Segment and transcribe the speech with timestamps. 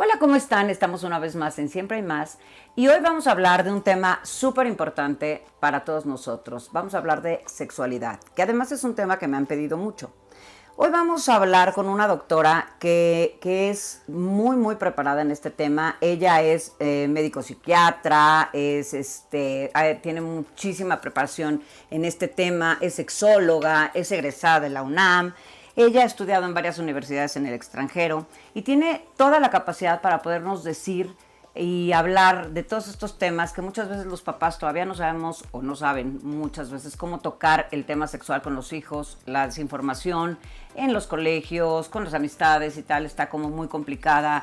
[0.00, 0.70] Hola, ¿cómo están?
[0.70, 2.38] Estamos una vez más en Siempre hay más
[2.76, 6.70] y hoy vamos a hablar de un tema súper importante para todos nosotros.
[6.70, 10.12] Vamos a hablar de sexualidad, que además es un tema que me han pedido mucho.
[10.76, 15.96] Hoy vamos a hablar con una doctora que, es muy, muy preparada en este tema.
[16.00, 21.60] Ella es eh, médico psiquiatra, es, este, tiene muchísima preparación
[21.90, 25.34] en este tema, es sexóloga, es egresada de la UNAM.
[25.78, 30.22] Ella ha estudiado en varias universidades en el extranjero y tiene toda la capacidad para
[30.22, 31.14] podernos decir
[31.54, 35.62] y hablar de todos estos temas que muchas veces los papás todavía no sabemos o
[35.62, 40.36] no saben muchas veces cómo tocar el tema sexual con los hijos, la desinformación
[40.74, 44.42] en los colegios, con las amistades y tal, está como muy complicada.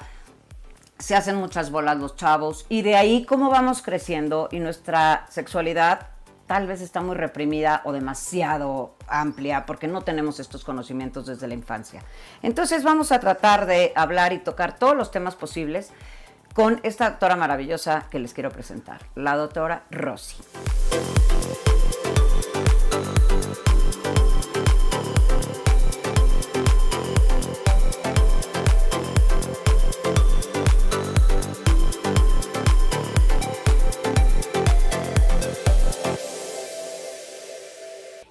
[0.99, 6.14] Se hacen muchas bolas los chavos y de ahí cómo vamos creciendo y nuestra sexualidad
[6.47, 11.53] tal vez está muy reprimida o demasiado amplia porque no tenemos estos conocimientos desde la
[11.53, 12.01] infancia.
[12.41, 15.91] Entonces vamos a tratar de hablar y tocar todos los temas posibles
[16.53, 20.37] con esta doctora maravillosa que les quiero presentar, la doctora Rosy.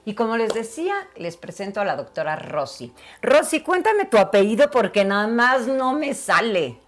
[0.04, 2.92] Y como les decía, les presento a la doctora Rosy.
[3.22, 6.78] Rosy, cuéntame tu apellido porque nada más no me sale.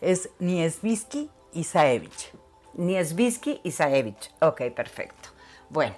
[0.00, 2.32] Es Niesbisky Isaevich.
[2.74, 4.30] Niesbisky Isaevich.
[4.40, 5.30] Ok, perfecto.
[5.70, 5.94] Bueno,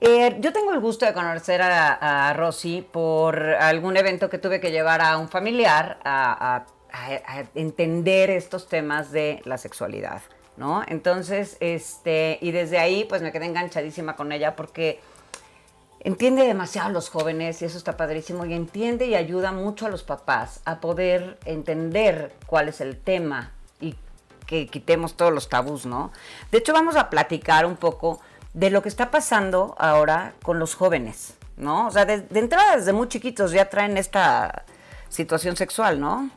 [0.00, 4.72] eh, yo tengo el gusto de conocer a, Rosy por algún evento que tuve que
[4.72, 10.20] llevar a un familiar a, a entender estos temas de la sexualidad,
[10.56, 10.82] ¿no?
[10.88, 15.00] Entonces, este, y desde ahí pues me quedé enganchadísima con ella porque
[16.04, 19.88] entiende demasiado a los jóvenes y eso está padrísimo y entiende y ayuda mucho a
[19.88, 23.94] los papás a poder entender cuál es el tema y
[24.46, 26.12] que quitemos todos los tabús, ¿no?
[26.50, 28.20] De hecho, vamos a platicar un poco
[28.52, 31.86] de lo que está pasando ahora con los jóvenes, ¿no?
[31.86, 34.64] O sea, de, entrada desde muy chiquitos ya traen esta
[35.08, 36.30] situación sexual, ¿no?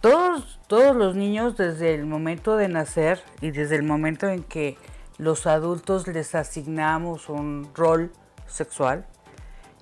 [0.00, 4.76] Todos, todos los niños desde el momento de nacer y desde el momento en que
[5.18, 8.12] los adultos les asignamos un rol
[8.48, 9.06] sexual,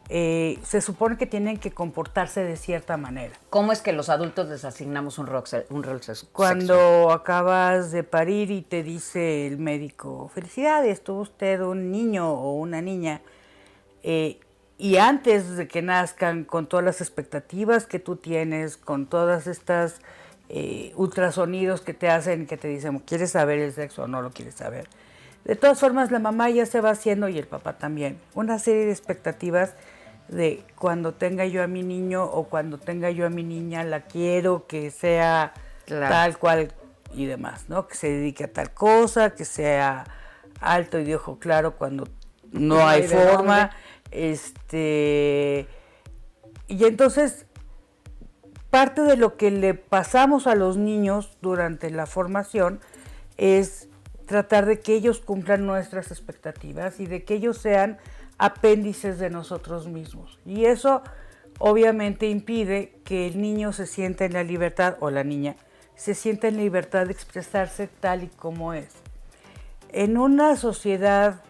[0.09, 3.35] eh, se supone que tienen que comportarse de cierta manera.
[3.51, 6.31] ¿Cómo es que los adultos les asignamos un rol, un rol sexual?
[6.33, 12.55] Cuando acabas de parir y te dice el médico, felicidades, tuvo usted un niño o
[12.55, 13.21] una niña,
[14.05, 14.39] eh,
[14.79, 20.01] y antes de que nazcan, con todas las expectativas que tú tienes, con todas estas
[20.49, 24.31] eh, ultrasonidos que te hacen, que te dicen, ¿quieres saber el sexo o no lo
[24.31, 24.87] quieres saber?
[25.47, 28.19] De todas formas, la mamá ya se va haciendo y el papá también.
[28.35, 29.75] Una serie de expectativas
[30.27, 34.01] de cuando tenga yo a mi niño o cuando tenga yo a mi niña, la
[34.01, 35.55] quiero que sea
[35.87, 36.73] tal cual
[37.15, 37.87] y demás, ¿no?
[37.87, 40.05] Que se dedique a tal cosa, que sea
[40.61, 42.09] alto y de ojo claro cuando
[42.51, 43.71] no hay forma.
[44.11, 45.69] Este.
[46.67, 47.47] Y entonces,
[48.71, 52.81] parte de lo que le pasamos a los niños durante la formación
[53.37, 53.89] es
[54.27, 57.99] tratar de que ellos cumplan nuestras expectativas y de que ellos sean
[58.39, 60.39] apéndices de nosotros mismos.
[60.45, 61.03] Y eso
[61.59, 65.57] obviamente impide que el niño se sienta en la libertad, o la niña,
[65.95, 68.89] se sienta en libertad de expresarse tal y como es.
[69.91, 71.43] En una sociedad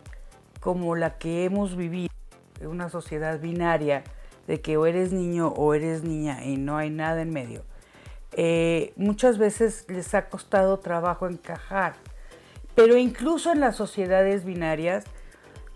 [0.61, 2.13] como la que hemos vivido,
[2.61, 4.05] una sociedad binaria,
[4.47, 7.65] de que o eres niño o eres niña y no hay nada en medio,
[8.33, 11.95] eh, muchas veces les ha costado trabajo encajar
[12.77, 15.05] pero incluso en las sociedades binarias,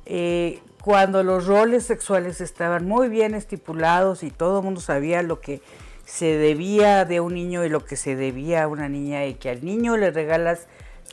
[0.04, 5.40] eh, cuando los roles sexuales estaban muy bien estipulados y todo el mundo sabía lo
[5.40, 5.62] que
[6.04, 9.48] se debía de un niño y lo que se debía a una niña y que
[9.48, 10.66] al niño le regalas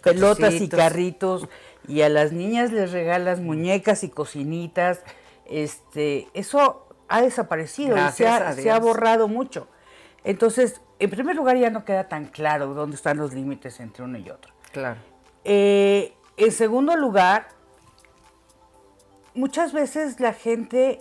[0.03, 1.47] pelotas y carritos
[1.87, 5.01] y a las niñas les regalas muñecas y cocinitas,
[5.45, 9.69] este, eso ha desaparecido y se ha borrado mucho.
[10.25, 14.17] Entonces, en primer lugar ya no queda tan claro dónde están los límites entre uno
[14.17, 14.51] y otro.
[14.73, 14.99] Claro.
[15.49, 17.47] Eh, en segundo lugar,
[19.33, 20.99] muchas veces la gente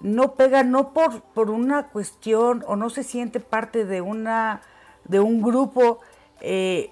[0.00, 4.62] no pega no por, por una cuestión o no se siente parte de, una,
[5.04, 6.00] de un grupo,
[6.40, 6.90] eh,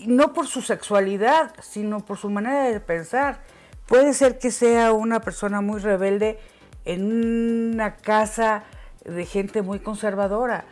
[0.00, 3.40] no por su sexualidad, sino por su manera de pensar.
[3.86, 6.40] Puede ser que sea una persona muy rebelde
[6.84, 8.64] en una casa
[9.04, 10.64] de gente muy conservadora.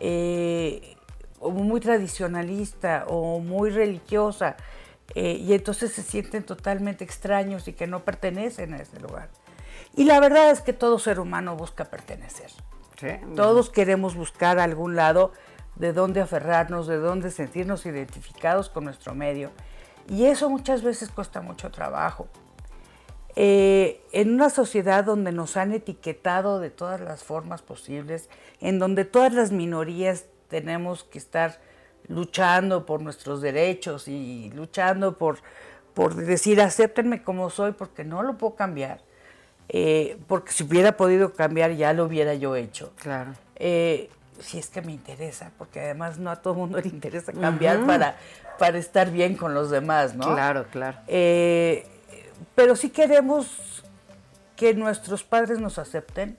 [0.00, 0.96] Eh,
[1.42, 4.56] o muy tradicionalista o muy religiosa,
[5.14, 9.28] eh, y entonces se sienten totalmente extraños y que no pertenecen a ese lugar.
[9.94, 12.50] Y la verdad es que todo ser humano busca pertenecer.
[13.34, 15.32] Todos queremos buscar a algún lado
[15.74, 19.50] de dónde aferrarnos, de dónde sentirnos identificados con nuestro medio.
[20.08, 22.28] Y eso muchas veces cuesta mucho trabajo.
[23.34, 28.28] Eh, en una sociedad donde nos han etiquetado de todas las formas posibles,
[28.60, 31.58] en donde todas las minorías tenemos que estar
[32.08, 35.38] luchando por nuestros derechos y luchando por,
[35.94, 39.00] por decir acéptenme como soy porque no lo puedo cambiar.
[39.70, 42.92] Eh, porque si hubiera podido cambiar ya lo hubiera yo hecho.
[42.96, 43.32] Claro.
[43.56, 44.10] Eh,
[44.40, 48.16] si es que me interesa, porque además no a todo mundo le interesa cambiar para,
[48.58, 50.34] para estar bien con los demás, ¿no?
[50.34, 50.98] Claro, claro.
[51.06, 51.86] Eh,
[52.54, 53.82] pero sí queremos
[54.56, 56.36] que nuestros padres nos acepten,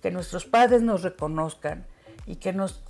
[0.00, 1.86] que nuestros padres nos reconozcan
[2.26, 2.82] y que nos,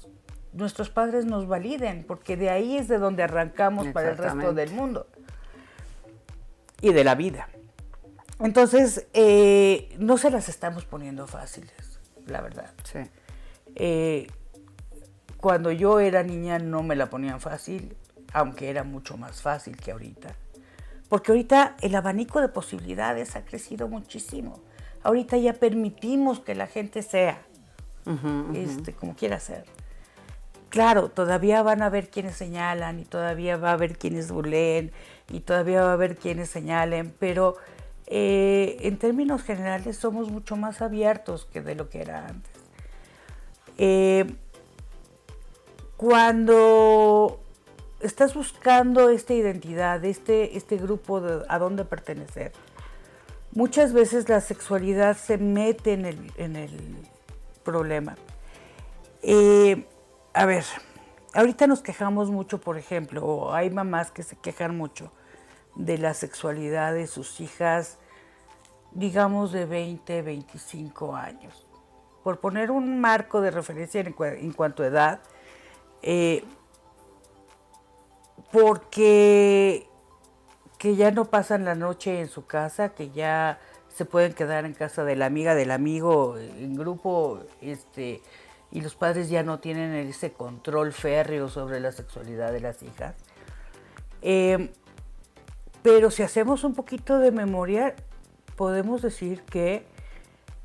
[0.53, 4.71] nuestros padres nos validen, porque de ahí es de donde arrancamos para el resto del
[4.71, 5.07] mundo
[6.81, 7.49] y de la vida.
[8.41, 12.73] Entonces, eh, no se las estamos poniendo fáciles, la verdad.
[12.85, 12.99] Sí.
[13.75, 14.27] Eh,
[15.39, 17.97] cuando yo era niña no me la ponían fácil,
[18.33, 20.35] aunque era mucho más fácil que ahorita.
[21.09, 24.61] Porque ahorita el abanico de posibilidades ha crecido muchísimo.
[25.03, 27.43] Ahorita ya permitimos que la gente sea
[28.55, 29.65] Este, como quiera ser.
[30.73, 34.91] Claro, todavía van a haber quienes señalan y todavía va a haber quienes burlen
[35.29, 37.57] y todavía va a haber quienes señalen, pero
[38.07, 42.53] eh, en términos generales somos mucho más abiertos que de lo que era antes.
[43.77, 44.25] Eh,
[45.99, 47.43] cuando
[48.01, 52.53] estás buscando esta identidad, este, este grupo a dónde pertenecer.
[53.53, 56.71] Muchas veces la sexualidad se mete en el, en el
[57.63, 58.17] problema.
[59.23, 59.85] Eh,
[60.35, 60.65] a ver,
[61.35, 65.13] ahorita nos quejamos mucho, por ejemplo, o hay mamás que se quejan mucho
[65.75, 67.99] de la sexualidad de sus hijas,
[68.93, 71.67] digamos de 20, 25 años.
[72.23, 75.21] Por poner un marco de referencia en, cuanto a edad,
[76.03, 76.45] eh,
[78.51, 79.89] porque
[80.79, 84.75] que ya no pasan la noche en su casa, que ya se pueden quedar en
[84.75, 88.21] casa de la amiga del amigo en grupo, este,
[88.73, 93.15] y los padres ya no tienen ese control férreo sobre la sexualidad de las hijas.
[94.23, 94.71] Eh,
[95.83, 97.95] pero si hacemos un poquito de memoria,
[98.57, 99.85] podemos decir que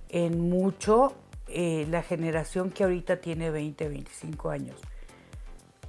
[0.09, 1.15] en mucho
[1.47, 4.79] eh, la generación que ahorita tiene 20, 25 años,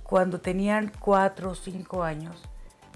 [0.02, 2.42] cuando tenían cuatro o cinco años,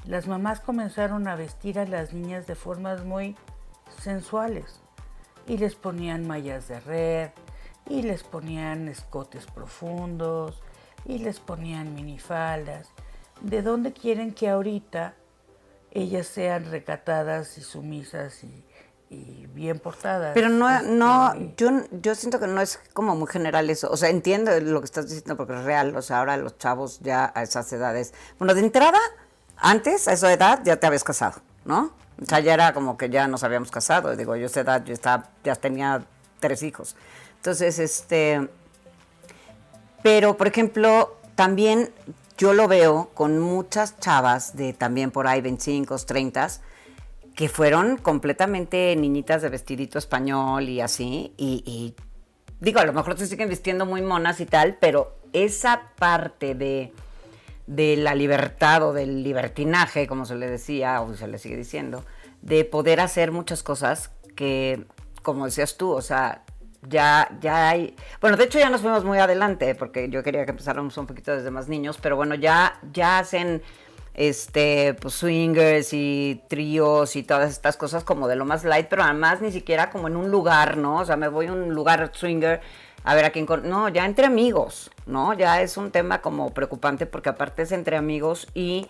[0.06, 3.36] las mamás comenzaron a vestir a las niñas de formas muy
[4.00, 4.80] sensuales
[5.46, 7.30] y les ponían mallas de red
[7.88, 10.60] y les ponían escotes profundos
[11.04, 12.88] y les ponían minifaldas.
[13.40, 15.14] ¿De dónde quieren que ahorita
[15.92, 18.64] ellas sean recatadas y sumisas y,
[19.54, 20.32] bien portadas.
[20.32, 21.70] Pero no, no, yo,
[22.00, 23.90] yo siento que no es como muy general eso.
[23.90, 25.94] O sea, entiendo lo que estás diciendo porque es real.
[25.94, 28.14] O sea, ahora los chavos ya a esas edades.
[28.38, 28.98] Bueno, de entrada,
[29.58, 31.92] antes, a esa edad, ya te habías casado, ¿no?
[32.22, 34.16] O sea, ya era como que ya nos habíamos casado.
[34.16, 36.06] Digo, yo a esa edad yo estaba, ya tenía
[36.40, 36.96] tres hijos.
[37.42, 38.48] Entonces, este.
[40.04, 41.90] Pero, por ejemplo, también
[42.38, 46.48] yo lo veo con muchas chavas de también por ahí 25, 30
[47.34, 51.94] que fueron completamente niñitas de vestidito español y así, y,
[52.60, 56.92] digo, a lo mejor se siguen vistiendo muy monas y tal, pero esa parte de,
[57.66, 62.04] de la libertad o del libertinaje, como se le decía, o se le sigue diciendo,
[62.40, 64.84] de poder hacer muchas cosas que,
[65.22, 66.44] como decías tú, o sea,
[66.88, 67.94] ya, ya hay.
[68.20, 71.34] Bueno, de hecho ya nos fuimos muy adelante, porque yo quería que empezáramos un poquito
[71.34, 73.62] desde más niños, pero bueno, ya, ya hacen
[74.14, 79.02] este, pues swingers y tríos y todas estas cosas como de lo más light, pero
[79.02, 80.98] además ni siquiera como en un lugar, ¿no?
[80.98, 82.60] O sea, me voy a un lugar swinger
[83.04, 83.46] a ver a quién...
[83.64, 85.32] No, ya entre amigos, ¿no?
[85.34, 88.88] Ya es un tema como preocupante porque aparte es entre amigos y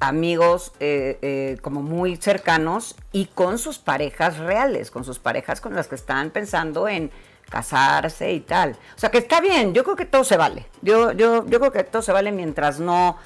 [0.00, 5.74] amigos eh, eh, como muy cercanos y con sus parejas reales, con sus parejas con
[5.74, 7.10] las que están pensando en
[7.48, 8.76] casarse y tal.
[8.96, 10.66] O sea que está bien, yo creo que todo se vale.
[10.80, 13.16] Yo, yo, yo creo que todo se vale mientras no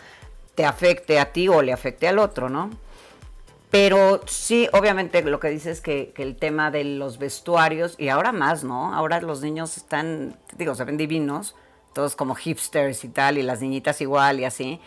[0.54, 2.70] te afecte a ti o le afecte al otro, ¿no?
[3.70, 8.08] Pero sí, obviamente lo que dices es que, que, el tema de los vestuarios, y
[8.08, 8.94] ahora más, ¿no?
[8.94, 11.54] Ahora los niños están, digo, se ven divinos,
[11.92, 14.80] todos como hipsters y tal, y las niñitas igual y así.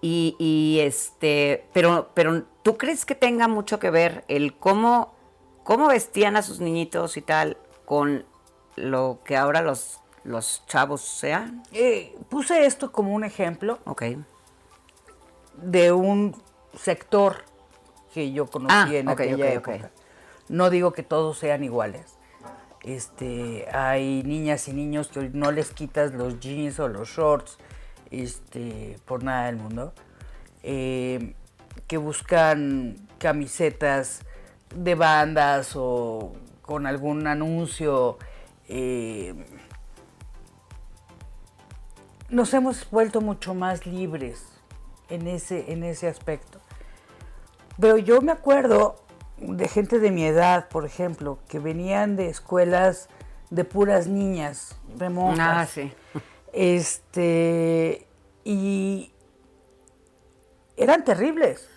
[0.00, 5.14] Y, y este, pero, pero ¿tú crees que tenga mucho que ver el cómo,
[5.64, 8.24] cómo vestían a sus niñitos y tal con
[8.76, 11.62] lo que ahora los, los chavos sean?
[11.72, 13.78] Eh, puse esto como un ejemplo.
[13.84, 14.04] Ok
[15.62, 16.34] de un
[16.74, 17.44] sector
[18.12, 19.90] que yo conocí ah, en aquella época.
[20.48, 22.16] No digo que todos sean iguales.
[22.82, 27.58] Este, hay niñas y niños que no les quitas los jeans o los shorts
[28.10, 29.92] este, por nada del mundo,
[30.62, 31.34] eh,
[31.86, 34.20] que buscan camisetas
[34.74, 38.18] de bandas o con algún anuncio.
[38.68, 39.34] Eh,
[42.28, 44.44] nos hemos vuelto mucho más libres
[45.08, 46.60] en ese, en ese aspecto.
[47.80, 48.96] Pero yo me acuerdo
[49.38, 53.08] de gente de mi edad, por ejemplo, que venían de escuelas
[53.50, 55.48] de puras niñas, de monjas.
[55.48, 55.92] Ah, sí.
[56.60, 58.04] Este,
[58.42, 59.12] y
[60.76, 61.68] eran terribles,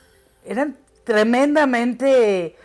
[0.43, 2.55] eran tremendamente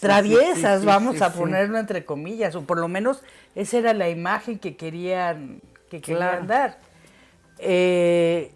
[0.00, 3.22] traviesas, vamos a ponerlo entre comillas, o por lo menos
[3.54, 5.60] esa era la imagen que querían,
[5.90, 6.78] que querían dar.
[7.58, 8.50] Eh,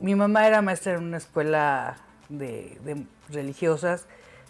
[0.00, 1.98] mi mamá era maestra en una escuela
[2.30, 4.06] de, religiosas,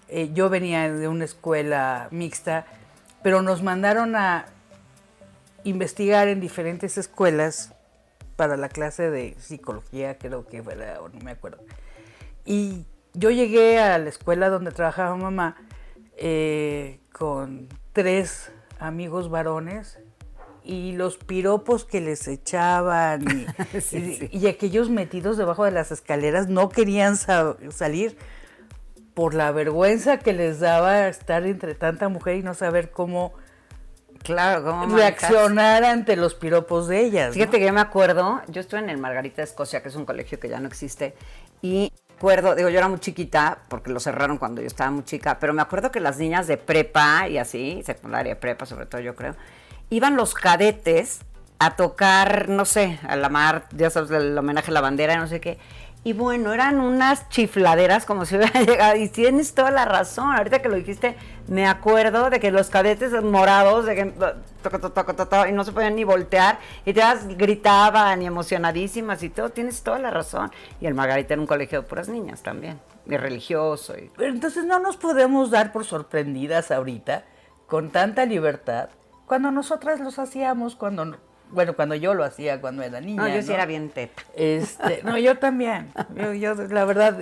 [0.07, 2.67] eh, yo venía de una escuela mixta,
[3.25, 4.47] pero nos mandaron a
[5.69, 7.75] investigar en diferentes escuelas
[8.37, 11.59] para la clase de psicología, creo que era, o no me acuerdo.
[12.45, 15.57] Y yo llegué a la escuela donde trabajaba mamá
[16.17, 19.99] eh, con tres amigos varones
[20.63, 23.25] y los piropos que les echaban
[24.31, 28.17] y, aquellos metidos debajo de las escaleras no querían salir
[29.15, 33.33] por la vergüenza que les daba estar entre tanta mujer y no saber cómo
[34.23, 37.35] claro, reaccionar ante los piropos de ellas.
[37.35, 40.05] Fíjate que yo me acuerdo, yo estuve en el Margarita de Escocia, que es un
[40.05, 41.15] colegio que ya no existe,
[41.63, 45.39] y acuerdo, digo, yo era muy chiquita, porque lo cerraron cuando yo estaba muy chica,
[45.39, 49.15] pero me acuerdo que las niñas de prepa y así, secundaria, prepa sobre todo yo
[49.15, 49.37] creo,
[49.89, 51.21] iban los cadetes
[51.61, 55.27] a tocar, no sé, a la mar, ya sabes, el homenaje a la bandera, no
[55.27, 55.59] sé qué.
[56.09, 58.97] Y bueno, eran unas chifladeras como si hubiera llegado.
[58.97, 60.35] Y tienes toda la razón.
[60.35, 61.17] Ahorita que lo dijiste,
[61.49, 64.15] me acuerdo de que los cadetes morados, de que
[65.50, 69.50] y no se podían ni voltear, y todas gritaban y emocionadísimas y todo.
[69.50, 70.50] Tienes toda la razón.
[70.81, 73.93] Y el Margarita era un colegio de puras niñas también, y religioso.
[73.99, 74.11] Y...
[74.25, 77.27] Entonces no nos podemos dar por sorprendidas ahorita,
[77.67, 78.88] con tanta libertad,
[79.27, 81.19] cuando nosotras los hacíamos, cuando
[81.50, 83.23] bueno, cuando yo lo hacía cuando era niña.
[83.23, 84.23] No, yo sí era bien teta.
[84.35, 85.93] Este, no, yo también.
[86.38, 87.19] Yo, la verdad,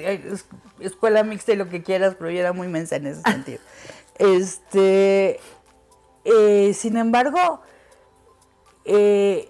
[0.80, 3.60] escuela mixta y lo que quieras, pero yo era muy mensa en ese sentido.
[4.18, 5.40] Este,
[6.24, 7.60] eh, sin embargo,
[8.84, 9.48] eh,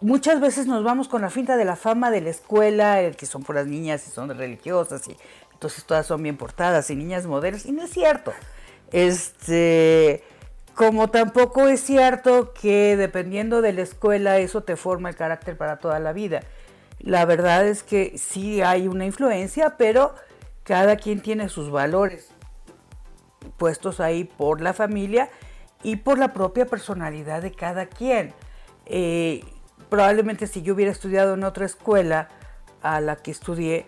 [0.00, 3.26] muchas veces nos vamos con la finta de la fama de la escuela, el que
[3.26, 5.16] son puras niñas y son religiosas y
[5.52, 8.32] entonces todas son bien portadas y niñas modelos y no es cierto.
[8.90, 10.22] Este,
[10.74, 15.78] como tampoco es cierto que dependiendo de la escuela eso te forma el carácter para
[15.78, 16.40] toda la vida.
[16.98, 20.14] La verdad es que sí hay una influencia, pero
[20.62, 22.30] cada quien tiene sus valores
[23.58, 25.28] puestos ahí por la familia
[25.82, 28.32] y por la propia personalidad de cada quien.
[28.86, 29.44] Eh,
[29.88, 32.28] probablemente si yo hubiera estudiado en otra escuela
[32.82, 33.86] a la que estudié,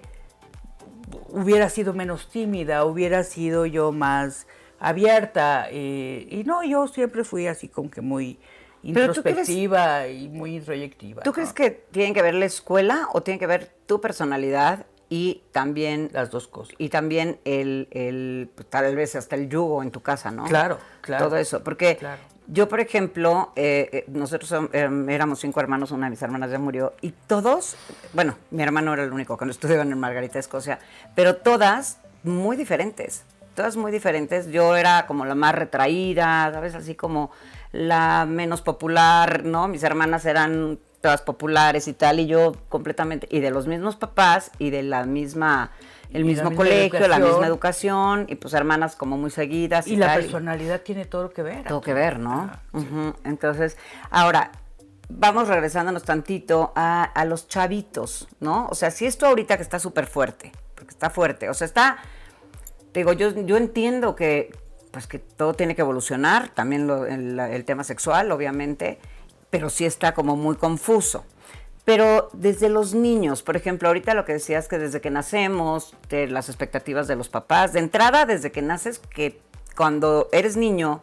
[1.28, 4.46] hubiera sido menos tímida, hubiera sido yo más
[4.78, 5.68] abierta.
[5.70, 8.38] Eh, y no, yo siempre fui así como que muy
[8.82, 11.22] introspectiva y muy introyectiva.
[11.22, 15.42] ¿Tú crees que tiene que ver la escuela o tiene que ver tu personalidad y
[15.52, 16.74] también las dos cosas.
[16.78, 20.44] Y también el, el pues, tal vez hasta el yugo en tu casa, ¿no?
[20.44, 21.26] Claro, claro.
[21.26, 21.98] Todo eso, porque
[22.46, 26.94] yo, por ejemplo, eh, eh, nosotros éramos cinco hermanos, una de mis hermanas ya murió,
[27.00, 27.76] y todos,
[28.12, 30.78] bueno, mi hermano era el único que no estudiaba en Margarita, Escocia,
[31.14, 34.50] pero todas muy diferentes todas muy diferentes.
[34.50, 36.74] Yo era como la más retraída, ¿sabes?
[36.74, 37.30] Así como
[37.72, 39.68] la menos popular, ¿no?
[39.68, 44.50] Mis hermanas eran todas populares y tal, y yo completamente, y de los mismos papás
[44.58, 45.70] y de la misma,
[46.10, 49.86] el mismo colegio, la misma educación, y pues hermanas como muy seguidas.
[49.86, 51.64] Y, la personalidad tiene todo que ver.
[51.64, 52.50] Todo que ver, ¿no?
[53.24, 53.76] Entonces,
[54.10, 54.50] ahora,
[55.10, 58.66] vamos regresándonos tantito a, a los chavitos, ¿no?
[58.70, 61.98] O sea, si esto ahorita que está súper fuerte, porque está fuerte, o sea, está
[63.00, 64.54] digo, yo, yo entiendo que,
[64.90, 68.98] pues que todo tiene que evolucionar, también el, tema sexual, obviamente,
[69.50, 71.24] pero sí está como muy confuso.
[71.84, 76.28] Pero desde los niños, por ejemplo, ahorita lo que decías que desde que nacemos, de
[76.28, 79.40] las expectativas de los papás, de entrada desde que naces, que
[79.76, 81.02] cuando eres niño,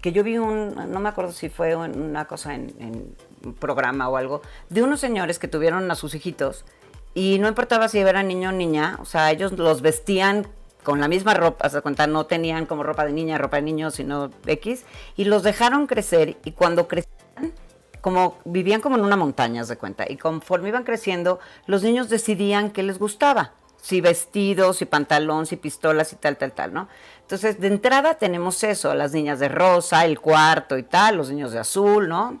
[0.00, 4.08] que yo vi un, no me acuerdo si fue una cosa en, en un programa
[4.08, 6.64] o algo, de unos señores que tuvieron a sus hijitos
[7.12, 10.48] y no importaba si eran niño o niña, o sea, ellos los vestían
[10.84, 13.90] con la misma ropa, hasta cuenta, no tenían como ropa de niña, ropa de niño,
[13.90, 14.84] sino X,
[15.16, 17.52] y los dejaron crecer y cuando crecían,
[18.00, 22.70] como vivían como en una montaña, se cuenta, y conforme iban creciendo, los niños decidían
[22.70, 26.88] qué les gustaba, si vestidos, si pantalón, si pistolas y tal, tal, tal, ¿no?
[27.22, 31.52] Entonces, de entrada tenemos eso, las niñas de rosa, el cuarto y tal, los niños
[31.52, 32.40] de azul, ¿no?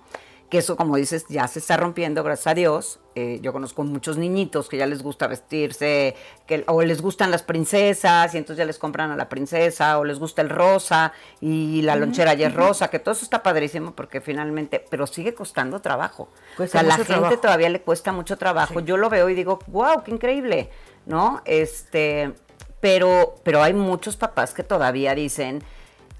[0.54, 3.00] Que eso, como dices, ya se está rompiendo, gracias a Dios.
[3.16, 6.14] Eh, yo conozco muchos niñitos que ya les gusta vestirse,
[6.46, 10.04] que, o les gustan las princesas, y entonces ya les compran a la princesa, o
[10.04, 13.96] les gusta el rosa, y la lonchera ya es rosa, que todo eso está padrísimo
[13.96, 16.28] porque finalmente, pero sigue costando trabajo.
[16.56, 18.78] o sea, a la gente todavía le cuesta mucho trabajo.
[18.78, 20.70] Yo lo veo y digo, wow, qué increíble,
[21.04, 21.42] ¿no?
[21.46, 22.32] Este,
[22.78, 25.64] pero, pero hay muchos papás que todavía dicen,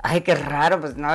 [0.04, 1.08] ay, qué raro, pues no,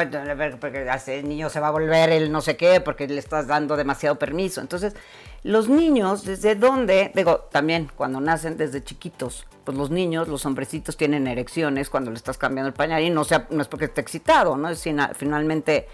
[0.60, 3.78] porque el niño se va a volver el no sé qué, porque le estás dando
[3.78, 4.62] demasiado permiso.
[4.62, 4.96] Entonces,
[5.44, 7.12] los niños, ¿desde dónde?
[7.14, 12.18] Digo, también cuando nacen desde chiquitos, pues los niños, los hombrecitos tienen erecciones cuando le
[12.18, 14.70] estás cambiando el pañal y no, sea, no es porque esté excitado, ¿no?
[14.70, 15.88] Es finalmente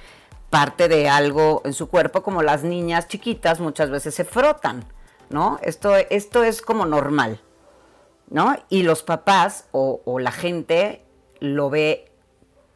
[0.49, 4.85] parte de algo en su cuerpo, como las niñas chiquitas muchas veces se frotan,
[5.29, 5.59] ¿no?
[5.63, 7.41] Esto, esto es como normal,
[8.29, 8.55] ¿no?
[8.69, 11.03] Y los papás o la gente
[11.41, 12.14] lo ve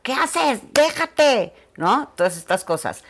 [0.09, 0.61] ¿qué haces?
[0.73, 2.07] Déjate, ¿no?
[2.15, 3.03] Todas estas cosas.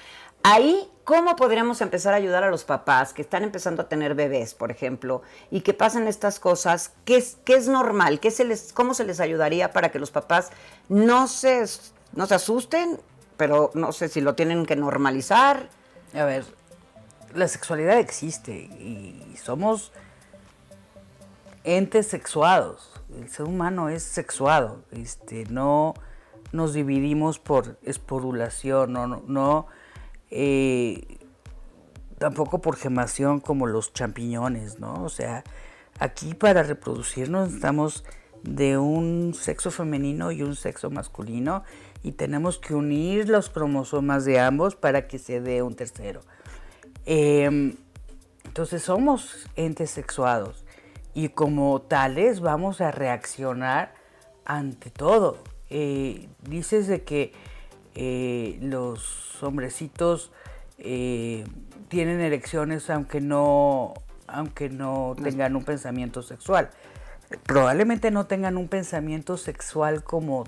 [0.44, 4.53] Ahí, ¿cómo podríamos empezar a ayudar a los papás que están empezando a tener bebés,
[4.53, 6.91] por ejemplo, y que pasan estas cosas?
[7.06, 8.20] ¿Qué es, qué es normal?
[8.20, 8.34] ¿Qué
[8.74, 10.50] ¿Cómo se les ayudaría para que los papás
[10.89, 11.63] no se,
[12.12, 13.00] no se asusten,
[13.38, 15.70] pero no sé si lo tienen que normalizar?
[16.13, 16.44] A ver,
[17.34, 19.94] la sexualidad existe y somos
[21.63, 22.91] entes sexuados.
[23.15, 24.84] El ser humano es sexuado.
[24.91, 25.94] Este, no
[26.51, 29.68] nos dividimos por esporulación, no, no,
[30.32, 31.20] eh,
[32.18, 35.03] tampoco por gemación como los champiñones, ¿no?
[35.03, 35.44] O sea,
[36.00, 38.03] aquí para reproducirnos estamos
[38.44, 41.63] de un sexo femenino y un sexo masculino
[42.03, 46.22] y tenemos que unir los cromosomas de ambos para que se dé un tercero.
[47.06, 47.75] Em,
[48.46, 50.65] entonces somos entes sexuados
[51.13, 53.94] y como tales vamos a reaccionar
[54.46, 55.38] ante todo.
[55.70, 57.32] Eh, dices de que
[57.96, 60.32] eh, los hombrecitos
[60.78, 61.44] eh,
[61.90, 63.94] tienen erecciones aunque no,
[64.28, 66.70] aunque no tengan un pensamiento sexual.
[67.46, 70.46] Probablemente no tengan un pensamiento sexual como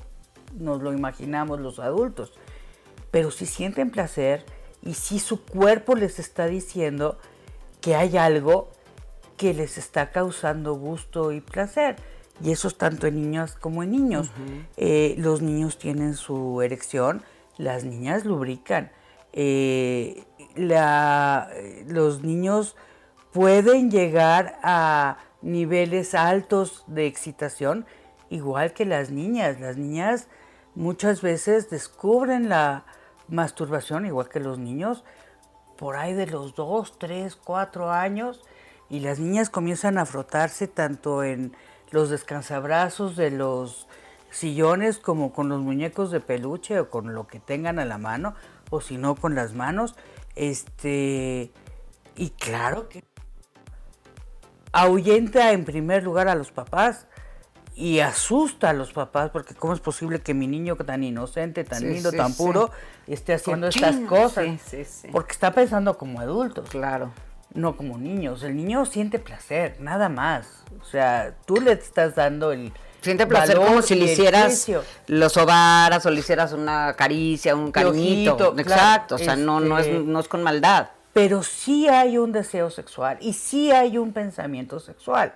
[0.58, 2.34] nos lo imaginamos los adultos,
[3.12, 4.46] pero si sienten placer
[4.82, 7.20] y si su cuerpo les está diciendo
[7.80, 8.72] que hay algo
[9.38, 11.96] que les está causando gusto y placer
[12.44, 14.32] y eso es tanto en niñas como en niños.
[14.78, 17.24] Eh, los niños tienen su erección,
[17.58, 18.92] las niñas lubrican.
[19.34, 20.24] Eh,
[20.56, 22.76] los niños
[23.32, 27.86] pueden llegar a niveles altos de excitación,
[28.30, 29.60] igual que las niñas.
[29.60, 30.28] Las niñas
[30.76, 32.86] muchas veces descubren la
[33.28, 35.04] masturbación, igual que los niños,
[35.78, 38.42] por ahí de los 2, 3, 4 años,
[38.90, 41.54] y las niñas comienzan a frotarse tanto en
[41.92, 43.88] los descansabrazos de los
[44.30, 48.34] sillones como con los muñecos de peluche o con lo que tengan a la mano
[48.70, 49.96] o si no con las manos.
[50.36, 51.52] Este,
[52.16, 53.04] y claro que
[54.72, 57.08] ahuyenta en primer lugar a los papás
[57.76, 61.84] y asusta a los papás porque cómo es posible que mi niño tan inocente, tan
[61.84, 62.72] lindo, tan puro
[63.08, 64.48] esté haciendo estas cosas
[65.12, 66.70] porque está pensando como adultos.
[66.70, 67.12] Claro
[67.54, 68.44] no como niños.
[68.44, 70.64] El niño siente placer, nada más.
[70.82, 72.72] O sea, tú le estás dando el...
[73.02, 74.70] Siente placer como si le hicieras
[75.08, 78.56] los ovaras o le hicieras una caricia, un cariñito.
[78.58, 80.90] Exacto, o sea, no, no, es, este, no es con maldad.
[81.14, 85.34] Pero sí hay un deseo sexual y sí hay un pensamiento sexual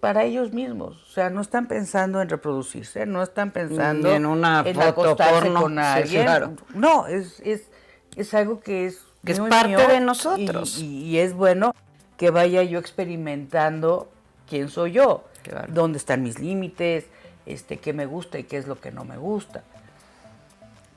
[0.00, 1.02] para ellos mismos.
[1.04, 5.62] O sea, no están pensando en reproducirse, no están pensando en una foto porno.
[5.62, 6.56] con alguien.
[6.74, 7.70] No, es, es,
[8.16, 10.78] es algo que es que es parte de nosotros.
[10.78, 11.74] Y, es bueno
[12.16, 14.10] que vaya yo experimentando
[14.48, 15.24] quién soy yo,
[15.68, 17.06] dónde están mis límites,
[17.46, 19.62] este, qué me gusta y qué es lo que no me gusta.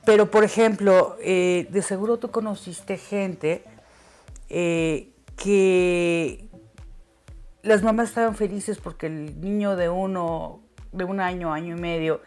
[0.04, 3.62] Pero, por ejemplo, eh, de seguro tú conociste gente
[4.48, 6.48] eh, que
[7.62, 12.20] las mamás estaban felices porque el niño de uno, de un año, año y medio,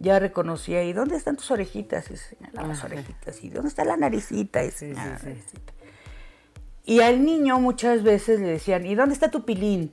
[0.00, 2.10] ya reconocía, ¿y dónde están tus orejitas?
[2.10, 4.64] Y señalaba las orejitas, ¿y dónde está la naricita?
[4.64, 5.72] Y la naricita.
[6.84, 9.92] Y al niño muchas veces le decían, ¿y dónde está tu pilín?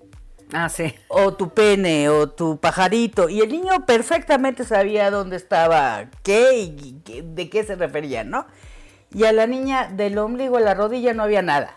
[0.54, 0.96] Ah, sí.
[1.10, 3.28] O tu pene, o tu pajarito.
[3.28, 8.48] Y el niño perfectamente sabía dónde estaba, qué y de qué se refería, ¿no?
[9.14, 11.76] Y a la niña del ombligo a la rodilla no había nada.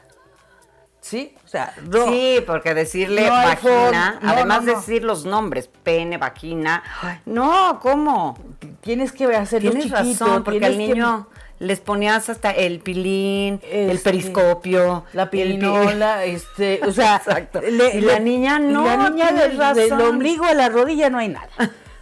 [1.00, 1.34] ¿Sí?
[1.44, 1.74] O sea,
[2.08, 6.82] Sí, porque decirle vagina, además de decir los nombres, pene, vagina,
[7.24, 8.38] no, ¿cómo?
[8.80, 14.10] Tienes que hacerlo Tienes razón, porque al niño les ponías hasta el pilín, el este,
[14.10, 17.60] periscopio, la pirinola, este, o sea, Exacto.
[17.62, 21.48] la niña no, la niña del, del ombligo a la rodilla no hay nada.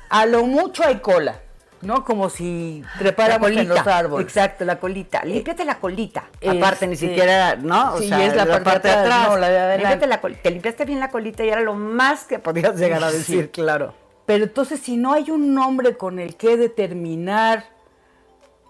[0.09, 1.41] A lo mucho hay cola.
[1.83, 2.05] ¿No?
[2.05, 4.27] Como si trepáramos en los árboles.
[4.27, 5.25] Exacto, la colita.
[5.25, 6.25] Límpiate la colita.
[6.47, 7.97] Aparte, ni Este, siquiera, ¿no?
[7.99, 10.07] sí, es la parte de atrás, no, la de adelante.
[10.07, 13.45] La Te limpiaste bien la colita y era lo más que podías llegar a decir,
[13.45, 13.49] Sí.
[13.51, 13.95] claro.
[14.27, 17.64] Pero entonces si no hay un nombre con el que determinar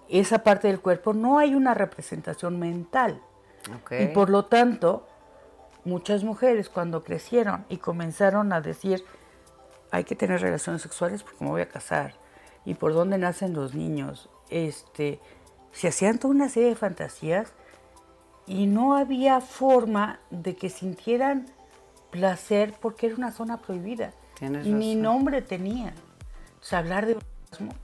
[0.08, 3.20] esa parte del cuerpo, no hay una representación mental.
[3.90, 5.06] Y por lo tanto,
[5.84, 9.04] muchas mujeres cuando crecieron y comenzaron a decir,
[9.90, 12.14] hay que tener relaciones sexuales porque me voy a casar,
[12.68, 15.20] y por dónde nacen los niños, este,
[15.72, 17.54] se hacían toda una serie de fantasías
[18.46, 21.46] y no había forma de que sintieran
[22.10, 24.12] placer porque era una zona prohibida.
[24.38, 25.94] Tienes y ni nombre tenía.
[26.70, 27.74] Hablar de orgasmos,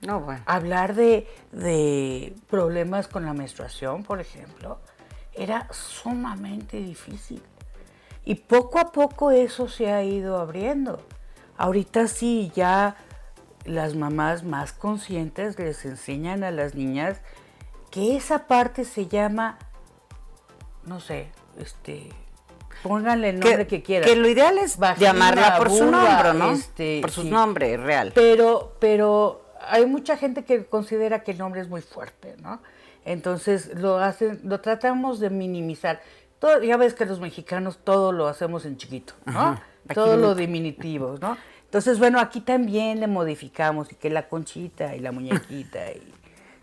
[0.00, 0.40] No, bueno.
[0.46, 4.78] hablar de, de problemas con la menstruación, por ejemplo,
[5.34, 7.42] era sumamente difícil.
[8.24, 11.02] Y poco a poco eso se ha ido abriendo.
[11.58, 12.96] Ahorita sí, ya
[13.68, 17.20] las mamás más conscientes les enseñan a las niñas
[17.90, 19.58] que esa parte se llama,
[20.84, 22.08] no sé, este,
[22.82, 24.08] pónganle el nombre que, quieran.
[24.08, 26.52] Que lo ideal es Vagina, llamarla por su nombre, ¿no?
[26.52, 27.30] este, por su sí.
[27.30, 28.12] nombre real.
[28.14, 32.60] Pero, pero hay mucha gente que considera que el nombre es muy fuerte, ¿no?
[33.04, 36.02] Entonces lo hacen, lo tratamos de minimizar.
[36.38, 39.32] Todo, ya ves que los mexicanos todo lo hacemos en chiquito, ¿no?
[39.32, 39.62] Ajá,
[39.94, 41.36] Todo lo diminutivo, ¿no?
[41.68, 46.02] Entonces, bueno, aquí también le modificamos y que la conchita y la muñequita y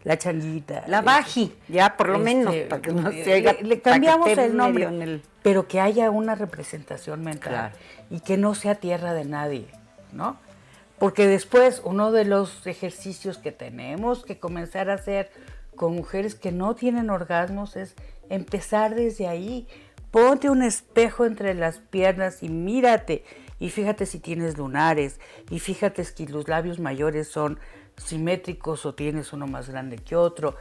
[0.04, 0.84] la changuita.
[0.88, 3.82] La este, baji, ya por lo menos, este, para que no se oiga- le, le
[3.82, 7.76] cambiamos el nombre, el- pero que haya una representación mental Claro.
[8.10, 9.68] y que no sea tierra de nadie,
[10.12, 10.38] ¿no?
[10.98, 15.30] Porque después uno de los ejercicios que tenemos que comenzar a hacer
[15.76, 17.96] con mujeres que no tienen orgasmos es
[18.30, 19.68] empezar desde ahí.
[20.10, 23.24] Ponte un espejo entre las piernas y mírate
[23.60, 27.60] y fíjate si tienes lunares y fíjate si los labios mayores son
[27.98, 30.56] simétricos o tienes uno más grande que otro.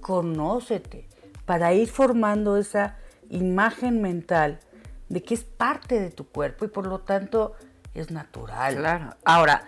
[0.00, 1.08] Conócete
[1.44, 2.98] para ir formando esa
[3.30, 4.60] imagen mental
[5.08, 7.54] de que es parte de tu cuerpo y por lo tanto
[7.94, 8.76] es natural.
[8.76, 9.14] Claro.
[9.24, 9.64] Ahora,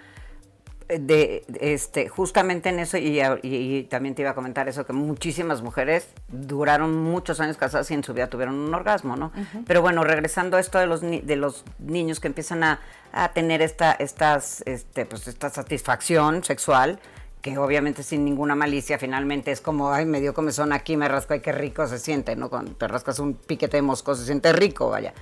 [0.89, 4.93] de, este, justamente en eso, y, y- y también te iba a comentar eso, que
[4.93, 9.33] muchísimas mujeres duraron muchos años casadas y en su vida tuvieron un orgasmo, ¿no?
[9.67, 12.81] Pero bueno, regresando a esto de los, ni- de los niños que empiezan a,
[13.13, 16.99] a tener esta, estas, este, pues esta satisfacción sexual,
[17.41, 21.35] que obviamente sin ninguna malicia, finalmente es como, ay, me dio comezón aquí, me rasco,
[21.35, 22.49] ay, qué rico se siente, ¿no?
[22.49, 25.13] Cuando te rascas un piquete de mosco, se siente rico, vaya.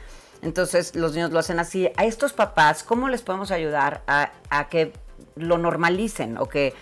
[0.41, 1.89] Entonces los niños lo hacen así.
[1.97, 4.93] A estos papás, ¿cómo les podemos ayudar a, a que
[5.37, 6.39] lo normalicen?
[6.39, 6.75] O que,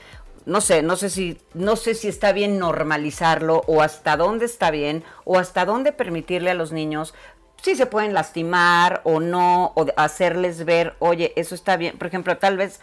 [0.46, 4.70] no sé, no sé si, no sé si está bien normalizarlo, o hasta dónde está
[4.70, 7.14] bien, o hasta dónde permitirle a los niños
[7.62, 11.98] si se pueden lastimar o no, o hacerles ver, oye, eso está bien.
[11.98, 12.80] Por ejemplo, tal vez,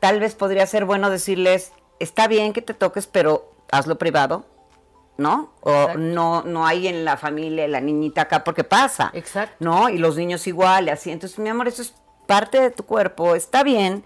[0.00, 4.46] tal vez podría ser bueno decirles, está bien que te toques, pero hazlo privado,
[5.16, 5.52] ¿no?
[5.60, 5.98] O Exacto.
[5.98, 9.10] no, no hay en la familia la niñita acá porque pasa.
[9.14, 9.56] Exacto.
[9.60, 9.88] ¿No?
[9.88, 11.10] Y los niños igual, y así.
[11.10, 11.94] Entonces, mi amor, eso es
[12.26, 14.04] parte de tu cuerpo, está bien,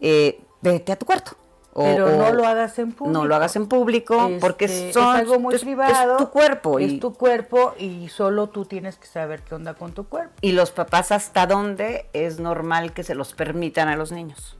[0.00, 1.32] eh, vete a tu cuarto.
[1.74, 3.18] O- Pero o no lo hagas en público.
[3.20, 6.12] No lo hagas en público Este, porque son, es algo muy es- privado.
[6.12, 6.78] Es tu cuerpo.
[6.80, 10.32] Es y, tu cuerpo y solo tú tienes que saber qué onda con tu cuerpo.
[10.40, 14.56] y los papás, ¿hasta dónde es normal que se los permitan a los niños?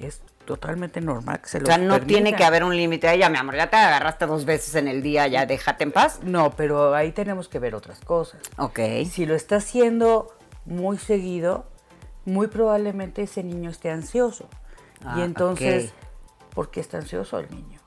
[0.00, 3.16] Es totalmente normal que se O lo sea, no tiene que haber un límite.
[3.16, 6.18] Ya, mi amor, ya te agarraste dos veces en el día, ya déjate en paz.
[6.24, 8.40] No, pero ahí tenemos que ver otras cosas.
[8.58, 8.80] Ok.
[9.08, 11.66] Si lo está haciendo muy seguido,
[12.24, 14.48] muy probablemente ese niño esté ansioso.
[15.04, 16.54] Ah, y entonces, ok.
[16.54, 17.80] ¿por qué está ansioso el niño?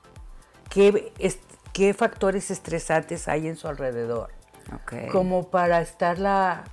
[0.68, 1.40] ¿Qué, es-
[1.72, 4.30] ¿Qué factores estresantes hay en su alrededor?
[4.74, 5.10] Ok.
[5.12, 6.64] Como para estarla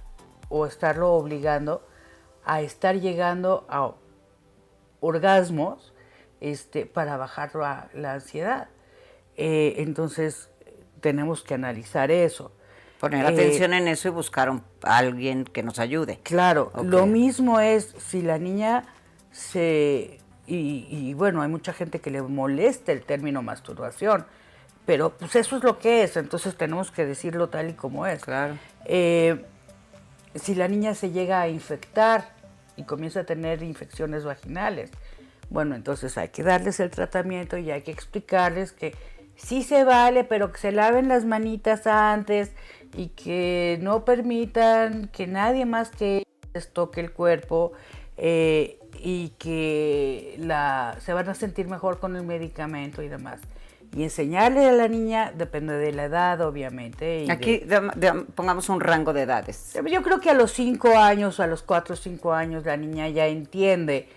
[0.50, 1.86] o estarlo obligando
[2.46, 3.94] a estar llegando a
[5.00, 5.94] orgasmos
[6.42, 8.68] este, para bajar la, la ansiedad.
[9.36, 10.50] Eh, entonces,
[11.02, 12.52] tenemos que analizar eso.
[13.04, 16.22] Poner Eh, atención en eso y buscar un- a alguien que nos ayude.
[16.24, 18.86] Claro, lo mismo es si la niña
[19.34, 20.20] se...
[20.48, 24.26] Y, y, bueno, hay mucha gente que le molesta el término masturbación,
[24.86, 28.22] pero pues eso es lo que es, entonces tenemos que decirlo tal y como es.
[28.24, 28.58] Claro.
[28.86, 29.44] Eh,
[30.36, 32.30] si la niña se llega a infectar
[32.78, 34.92] y comienza a tener infecciones vaginales,
[35.50, 38.96] bueno, entonces hay que darles el tratamiento y hay que explicarles que
[39.36, 42.52] sí se vale, pero que se laven las manitas antes
[42.96, 47.74] y que no permitan que nadie más que les toque el cuerpo
[48.18, 53.42] eh, y que la, se van a sentir mejor con el medicamento y demás.
[53.96, 57.26] Y enseñarle a la niña, depende de la edad, obviamente.
[57.26, 59.78] y Aquí de- de- pongamos un rango de edades.
[59.88, 63.08] yo creo que a los cinco años, a los cuatro o cinco años, la niña
[63.10, 64.08] ya entiende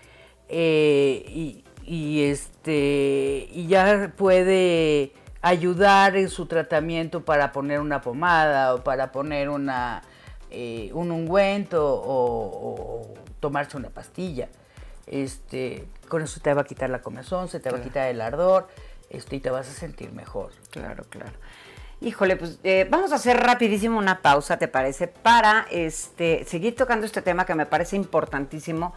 [0.49, 8.75] eh, y, y este y ya puede ayudar en su tratamiento para poner una pomada
[8.75, 10.03] o para poner una
[10.51, 14.49] eh, un ungüento o, tomarse una pastilla.
[15.05, 18.19] Este, con eso te va a quitar la comezón, se te va a quitar el
[18.19, 18.67] ardor,
[19.09, 20.51] este, y te vas a sentir mejor.
[20.71, 21.33] Claro, claro.
[22.01, 25.07] Híjole, pues eh, vamos a hacer rapidísimo una pausa, ¿te parece?
[25.07, 28.93] Para este, seguir tocando este tema que me parece importantísimo.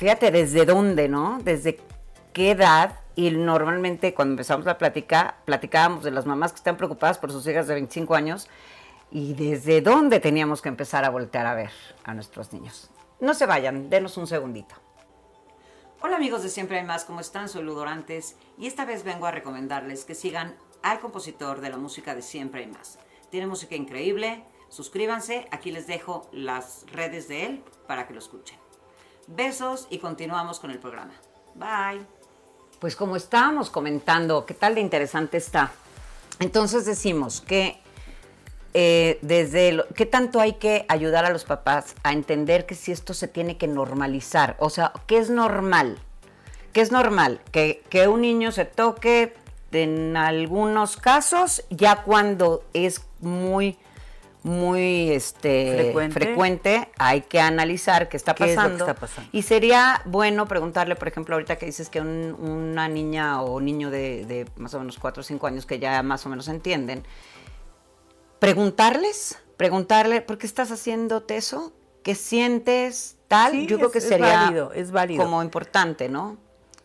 [0.00, 1.40] Fíjate desde dónde, ¿no?
[1.44, 1.78] Desde
[2.32, 3.00] qué edad.
[3.16, 7.46] Y normalmente cuando empezamos la plática, platicábamos de las mamás que están preocupadas por sus
[7.46, 8.48] hijas de 25 años
[9.10, 11.70] y desde dónde teníamos que empezar a voltear a ver
[12.02, 12.88] a nuestros niños.
[13.20, 14.74] No se vayan, denos un segundito.
[16.00, 17.50] Hola amigos de Siempre hay más, ¿cómo están?
[17.50, 22.14] Soy Ludorantes y esta vez vengo a recomendarles que sigan al compositor de la música
[22.14, 22.98] de Siempre hay más.
[23.28, 28.56] Tiene música increíble, suscríbanse, aquí les dejo las redes de él para que lo escuchen.
[29.36, 31.12] Besos y continuamos con el programa.
[31.54, 32.04] Bye.
[32.80, 35.70] Pues como estábamos comentando, ¿qué tal de interesante está?
[36.40, 37.80] Entonces decimos que
[38.74, 43.14] eh, desde qué tanto hay que ayudar a los papás a entender que si esto
[43.14, 45.98] se tiene que normalizar, o sea, ¿qué es normal?
[46.72, 47.40] ¿Qué es normal?
[47.52, 49.34] Que, que un niño se toque
[49.70, 53.78] en algunos casos, ya cuando es muy
[54.42, 56.88] muy este frecuente.
[56.98, 58.86] hay que analizar qué está pasando.
[59.32, 64.24] Y sería bueno preguntarle, por ejemplo, ahorita que dices que una niña o niño de,
[64.26, 67.04] de, más o menos 4 o 5 años que ya más o menos entienden,
[68.38, 71.72] preguntarles, preguntarle, ¿por qué estás haciéndote eso?
[72.02, 73.66] ¿Qué sientes tal?
[73.66, 76.38] Yo creo que sería es válido, como importante, ¿no?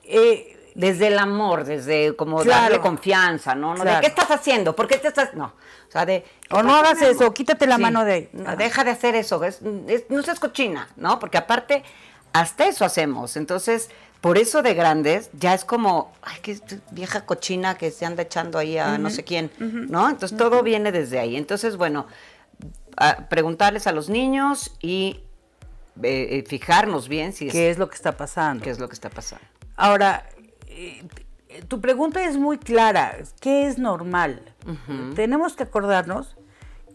[0.03, 3.75] Eh, desde el amor, desde como darle confianza, ¿no?
[3.75, 4.75] ¿De qué estás haciendo?
[4.75, 5.33] ¿Por qué te estás...?
[5.33, 6.23] No, o sea, de...
[6.51, 8.29] O no hagas eso, quítate la mano de ahí.
[8.57, 9.41] Deja de hacer eso,
[10.09, 11.17] no seas cochina, ¿no?
[11.17, 11.83] Porque aparte,
[12.33, 13.37] hasta eso hacemos.
[13.37, 16.59] Entonces, por eso de grandes ya es como, ay, qué
[16.91, 20.09] vieja cochina que se anda echando ahí a no sé quién, ¿no?
[20.09, 21.37] Entonces todo viene desde ahí.
[21.37, 22.07] Entonces, bueno,
[23.29, 25.21] preguntarles a los niños y
[26.03, 28.63] eh, eh, fijarnos bien si ¿Qué es lo que está pasando?
[28.63, 29.45] ¿Qué es lo que está pasando?
[29.77, 30.25] Ahora,
[30.75, 31.07] eh,
[31.67, 33.17] tu pregunta es muy clara.
[33.39, 34.41] ¿Qué es normal?
[35.15, 36.35] Tenemos que acordarnos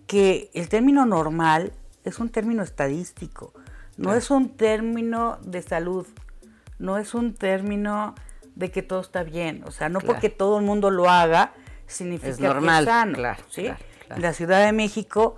[0.07, 1.73] que el término normal
[2.05, 3.53] es un término estadístico,
[3.97, 6.07] no es un término de salud
[6.81, 8.14] no es un término
[8.57, 9.62] de que todo está bien.
[9.66, 11.53] O sea, no porque todo el mundo lo haga
[11.87, 13.19] significa que es sano.
[13.49, 13.71] ¿sí?
[14.09, 15.37] En la Ciudad de México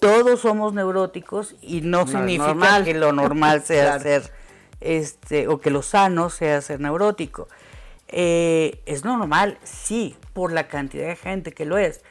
[0.00, 4.30] todos somos neuróticos y no, significa que lo normal sea ser,
[4.80, 7.48] este, o que lo sano sea ser neurótico.
[8.08, 12.02] Eh, es normal, sí, por la cantidad de gente que lo es.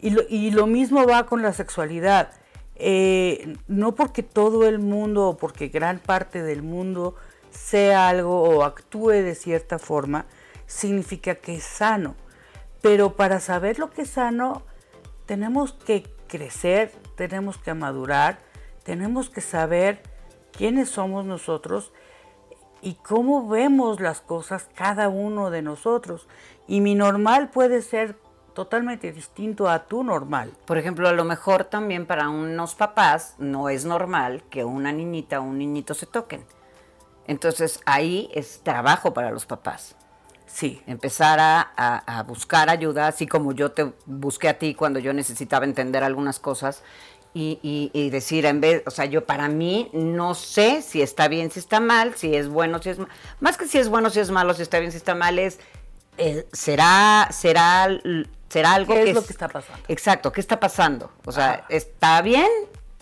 [0.00, 2.30] Y lo, mismo va con la sexualidad.
[2.76, 7.16] Eh, no porque todo el mundo o porque gran parte del mundo
[7.50, 10.26] sea algo o actúe de cierta forma,
[10.66, 12.14] significa que es sano.
[12.80, 14.62] Pero para saber lo que es sano,
[15.26, 18.38] tenemos que crecer, tenemos que madurar,
[18.84, 20.00] tenemos que saber
[20.52, 21.92] quiénes somos nosotros
[22.82, 26.28] y cómo vemos las cosas cada uno de nosotros.
[26.66, 28.16] Y mi normal puede ser
[28.54, 30.52] totalmente distinto a tu normal.
[30.64, 35.40] Por ejemplo, a lo mejor también para unos papás no es normal que una niñita
[35.40, 36.44] o un niñito se toquen.
[37.26, 39.94] Entonces ahí es trabajo para los papás.
[40.48, 40.82] Sí.
[40.86, 46.02] Empezar a, buscar ayuda, así como yo te busqué a ti cuando yo necesitaba entender
[46.02, 46.82] algunas cosas
[47.34, 51.60] y, decir, en vez, o sea, yo para mí no sé si está bien, si
[51.60, 53.08] está mal, si es bueno, si es mal.
[53.40, 55.60] Más que si es bueno, si es malo, si está bien, si está mal, es,
[56.16, 57.88] eh, será, será,
[58.48, 59.82] será algo ¿Qué que es lo que está pasando.
[59.88, 61.12] Exacto, ¿qué está pasando?
[61.24, 62.48] O sea, ¿está bien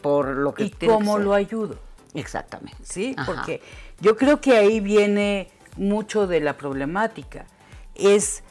[0.02, 1.78] por lo que ¿Y cómo lo ayudo?
[2.14, 2.78] Exactamente.
[2.82, 3.62] Sí, porque
[4.00, 7.46] yo creo que ahí viene mucho de la problemática.
[7.94, 8.42] Es,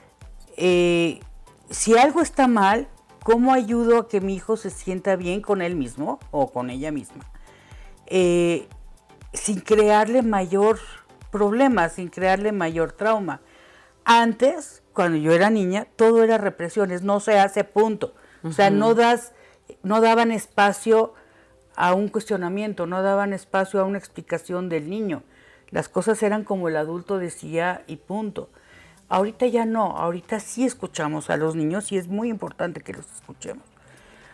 [0.57, 1.19] eh,
[1.69, 2.87] si algo está mal,
[3.25, 6.91] ¿cómo ayudo a que mi hijo se sienta bien con él mismo o con ella
[6.91, 7.25] misma?
[8.05, 8.67] Eh,
[9.33, 10.77] sin crearle mayor
[11.31, 13.41] problema, sin crearle mayor trauma.
[14.03, 18.13] Antes, cuando yo era niña, todo era represiones, no se hace punto.
[18.43, 19.33] O sea, no das,
[19.81, 21.15] no daban espacio
[21.75, 25.23] a un cuestionamiento, no daban espacio a una explicación del niño.
[25.71, 28.51] Las cosas eran como el adulto decía y punto.
[29.09, 33.05] Ahorita ya no, ahorita sí escuchamos a los niños y es muy importante que los
[33.13, 33.63] escuchemos.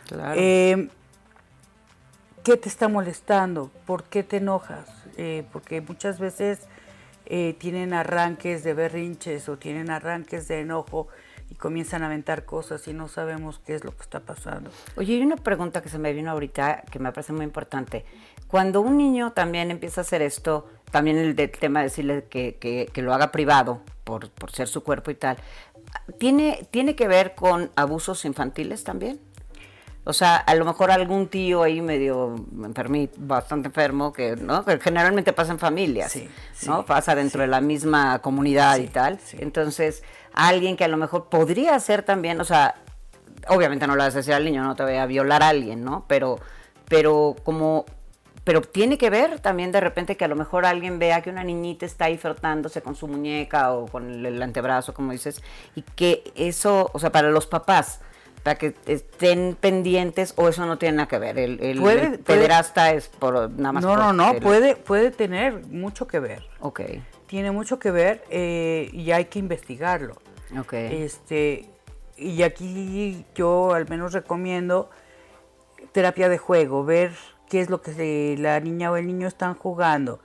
[0.07, 0.39] Claro.
[0.39, 0.89] Eh,
[2.43, 3.69] ¿Qué te está molestando?
[3.85, 4.89] ¿Por qué te enojas?
[5.17, 6.59] Eh, porque muchas veces
[7.25, 11.07] eh, tienen arranques de berrinches o tienen arranques de enojo
[11.51, 14.71] y comienzan a aventar cosas y no sabemos qué es lo que está pasando.
[14.95, 18.05] Oye, hay una pregunta que se me vino ahorita que me parece muy importante.
[18.51, 23.01] Cuando un niño también empieza a hacer esto, también el, tema de decirle que, que,
[23.01, 25.37] lo haga privado por, por ser su cuerpo y tal,
[26.17, 29.21] ¿tiene, ¿tiene que ver con abusos infantiles también?
[30.03, 34.65] O sea, a lo mejor algún tío ahí medio enfermito, bastante enfermo, que, ¿no?
[34.65, 36.17] que generalmente pasa en familias,
[36.65, 36.85] ¿no?
[36.85, 39.17] pasa dentro de la misma comunidad y tal.
[39.39, 42.75] Entonces, alguien que a lo mejor podría ser también, o sea,
[43.47, 45.85] obviamente no lo vas a decir al niño, no te voy a violar a alguien,
[45.85, 46.03] ¿no?
[46.09, 46.37] Pero,
[46.89, 47.85] pero como
[48.51, 51.41] pero tiene que ver también de repente que a lo mejor alguien vea que una
[51.41, 55.41] niñita está ahí frotándose con su muñeca o con el antebrazo, como dices,
[55.73, 58.01] y que eso, o sea, para los papás,
[58.43, 61.39] para que estén pendientes o eso no tiene nada que ver.
[61.39, 63.85] El, el, pederasta es por nada más.
[63.85, 66.43] No, no, no, puede, puede tener mucho que ver.
[66.59, 66.81] Ok.
[67.27, 70.17] Tiene mucho que ver eh, y hay que investigarlo.
[70.59, 70.73] Ok.
[70.73, 71.69] Este,
[72.17, 74.89] y aquí yo al menos recomiendo
[75.93, 77.13] terapia de juego, ver
[77.51, 80.21] qué es lo que la niña o el niño están jugando,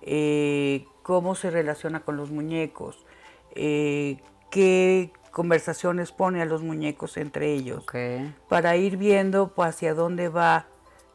[0.00, 3.04] eh, cómo se relaciona con los muñecos,
[3.54, 4.16] eh,
[4.50, 7.84] qué conversaciones pone a los muñecos entre ellos
[8.48, 10.68] para ir viendo pues, hacia dónde va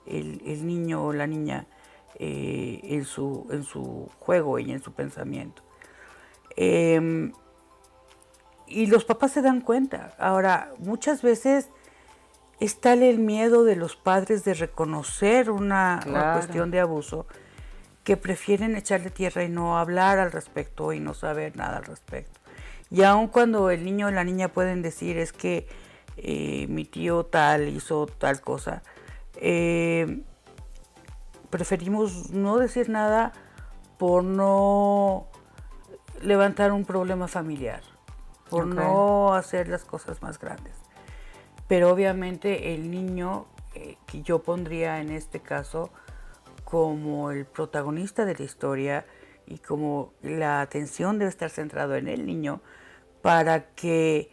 [0.06, 1.66] el, niño o la niña
[2.20, 5.64] eh, en, su, en su juego y en su pensamiento.
[6.56, 7.34] Em,
[8.68, 10.14] y los papás se dan cuenta.
[10.20, 11.70] Ahora, muchas veces
[12.60, 17.28] está el miedo de los padres de reconocer una, una, cuestión de abuso
[18.04, 22.40] que prefieren echarle tierra y no hablar al respecto y no saber nada al respecto.
[22.92, 25.68] Y aun cuando el niño o la niña pueden decir es que
[26.18, 28.84] eh, mi tío tal hizo tal cosa,
[29.36, 30.22] eh,
[31.50, 33.34] preferimos no decir nada
[33.98, 35.28] por no
[36.22, 37.82] levantar un problema familiar,
[38.50, 40.85] por no hacer las cosas más grandes.
[41.68, 45.92] Pero obviamente el niño, eh, que yo pondría en este caso
[46.64, 49.06] como el protagonista de la historia
[49.48, 52.62] y como la atención debe estar centrado en el niño,
[53.22, 54.30] para que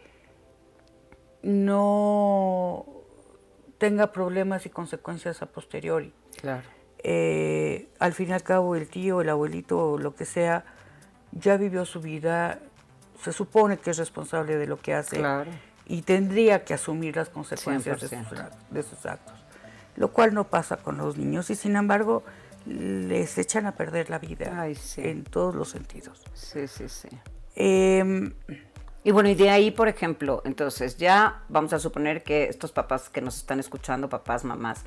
[1.41, 2.85] no
[3.77, 6.13] tenga problemas y consecuencias a posteriori.
[6.39, 6.63] Claro.
[6.99, 10.63] Eh, al fin y al cabo, el tío, el abuelito, o lo que sea,
[11.31, 12.59] ya vivió su vida,
[13.21, 15.21] se supone que es responsable de lo que hace
[15.85, 19.35] y tendría que asumir las consecuencias de sus, actos,
[19.95, 22.23] lo cual no pasa con los niños y sin embargo
[22.65, 24.65] les echan a perder la vida
[24.97, 26.23] en todos los sentidos.
[26.33, 27.09] Sí, sí, sí.
[27.55, 28.33] Em,
[29.03, 33.09] y bueno, y de ahí, por ejemplo, entonces ya vamos a suponer que estos papás
[33.09, 34.85] que nos están escuchando, papás, mamás,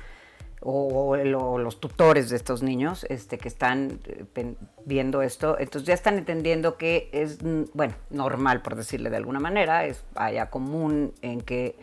[0.61, 6.17] o, los tutores de estos niños este, que están eh, viendo esto, entonces ya están
[6.17, 11.41] entendiendo que es, mm, bueno, normal, por decirle de alguna manera, es vaya común en
[11.41, 11.75] que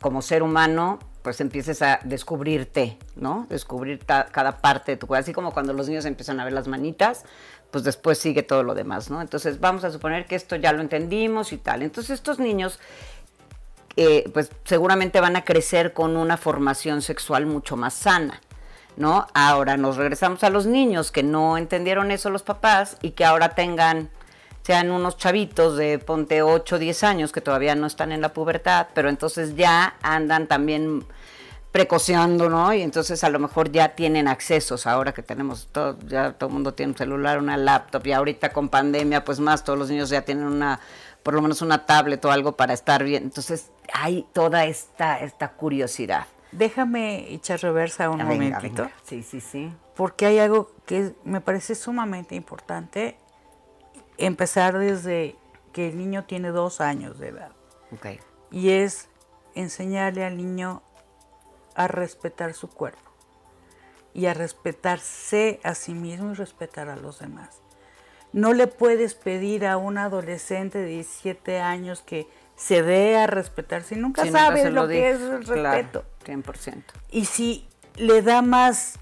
[0.00, 3.46] como ser humano pues empieces a descubrirte, ¿no?
[3.50, 6.68] Descubrir cada parte de tu cuerpo, así como cuando los niños empiezan a ver las
[6.68, 7.24] manitas,
[7.70, 9.20] pues después sigue todo lo demás, ¿no?
[9.20, 11.82] Entonces vamos a suponer que esto ya lo entendimos y tal.
[11.82, 12.78] Entonces estos niños,
[14.00, 18.40] eh, pues seguramente van a crecer con una formación sexual mucho más sana,
[18.96, 19.26] ¿no?
[19.34, 23.56] Ahora nos regresamos a los niños que no entendieron eso los papás y que ahora
[23.56, 24.08] tengan,
[24.62, 28.86] sean unos chavitos de ponte 8, 10 años que todavía no están en la pubertad,
[28.94, 31.04] pero entonces ya andan también
[31.72, 32.72] precociando, ¿no?
[32.72, 36.54] Y entonces a lo mejor ya tienen accesos, ahora que tenemos todo, ya todo el
[36.54, 40.08] mundo tiene un celular, una laptop, y ahorita con pandemia, pues más, todos los niños
[40.08, 40.78] ya tienen una,
[41.24, 43.24] por lo menos una tablet o algo para estar bien.
[43.24, 46.26] Entonces hay toda esta, esta curiosidad.
[46.52, 48.90] Déjame echar reversa un momentito.
[49.04, 49.72] Sí, sí, sí.
[49.94, 53.18] Porque hay algo que me parece sumamente importante,
[54.16, 55.36] empezar desde
[55.72, 57.52] que el niño tiene dos años de edad.
[57.92, 58.20] Okay.
[58.50, 59.08] Y es
[59.54, 60.82] enseñarle al niño
[61.74, 63.10] a respetar su cuerpo
[64.14, 67.60] y a respetarse a sí mismo y respetar a los demás.
[68.32, 72.26] No le puedes pedir a un adolescente de 17 años que
[72.58, 76.04] se dé a respetar si nunca sabes lo, que es el respeto.
[76.26, 76.82] 100%.
[77.10, 78.98] Y si le da más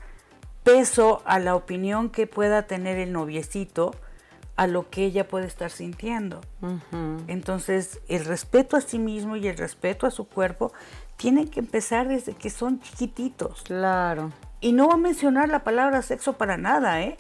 [0.63, 3.95] peso a la opinión que pueda tener el noviecito,
[4.57, 6.41] a lo que ella puede estar sintiendo.
[7.29, 10.73] Entonces, el respeto a sí mismo y el respeto a su cuerpo
[11.17, 13.63] tienen que empezar desde que son chiquititos.
[13.63, 14.33] Claro.
[14.61, 17.17] Y no va a mencionar la palabra sexo para nada, ¿eh?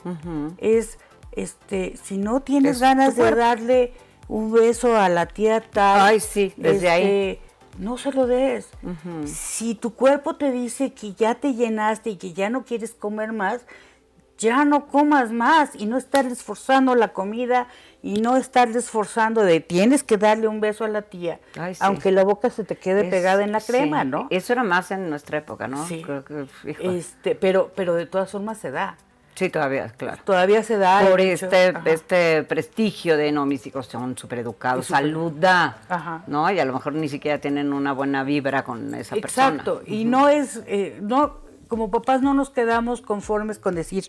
[0.58, 0.98] Es,
[1.32, 3.94] este, si no tienes ganas de darle
[4.28, 6.00] un beso a la tía tal.
[6.00, 7.02] Ay, sí, desde ahí.
[7.02, 7.40] Este,
[7.78, 8.68] no se lo des.
[9.26, 13.32] Si tu cuerpo te dice que ya te llenaste y que ya no quieres comer
[13.32, 13.66] más,
[14.38, 17.68] ya no comas más y no estar esforzando la comida
[18.02, 21.40] y no estar esforzando de tienes que darle un beso a la tía,
[21.80, 24.26] aunque la boca se te quede pegada en la crema, ¿no?
[24.30, 25.86] Eso era más en nuestra época, ¿no?
[25.86, 26.04] Sí.
[26.80, 28.98] este, pero, pero de todas formas se da.
[29.36, 30.22] Sí, todavía, claro.
[30.24, 31.06] Todavía se da.
[31.06, 36.50] Por este, este prestigio de, no, mis hijos son súper educados, salud da, ¿no?
[36.50, 39.48] Y a lo mejor ni siquiera tienen una buena vibra con esa persona.
[39.48, 41.36] Exacto, y no es, eh, no,
[41.68, 44.06] como papás no nos quedamos conformes con decir,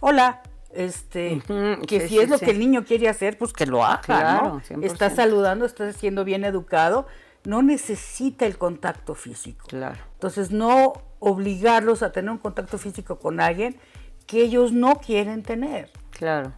[0.00, 0.42] hola,
[0.72, 1.40] este,
[1.86, 4.82] que si es lo que el niño quiere hacer, pues que lo haga, claro, ¿no?
[4.82, 7.06] Está saludando, está siendo bien educado,
[7.44, 9.66] no necesita el contacto físico.
[9.68, 9.98] Claro.
[10.14, 13.76] Entonces, no obligarlos a tener un contacto físico con alguien
[14.28, 15.90] que ellos no quieren tener.
[16.10, 16.52] Claro.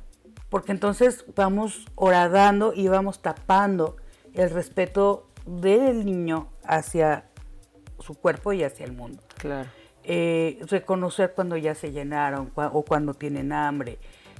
[0.51, 3.97] Porque entonces vamos horadando y vamos tapando
[4.35, 7.31] el respeto del niño hacia
[8.01, 9.23] su cuerpo y hacia el mundo.
[9.39, 9.69] Claro.
[10.03, 13.99] Eh, reconocer cuando ya se llenaron o cuando tienen hambre.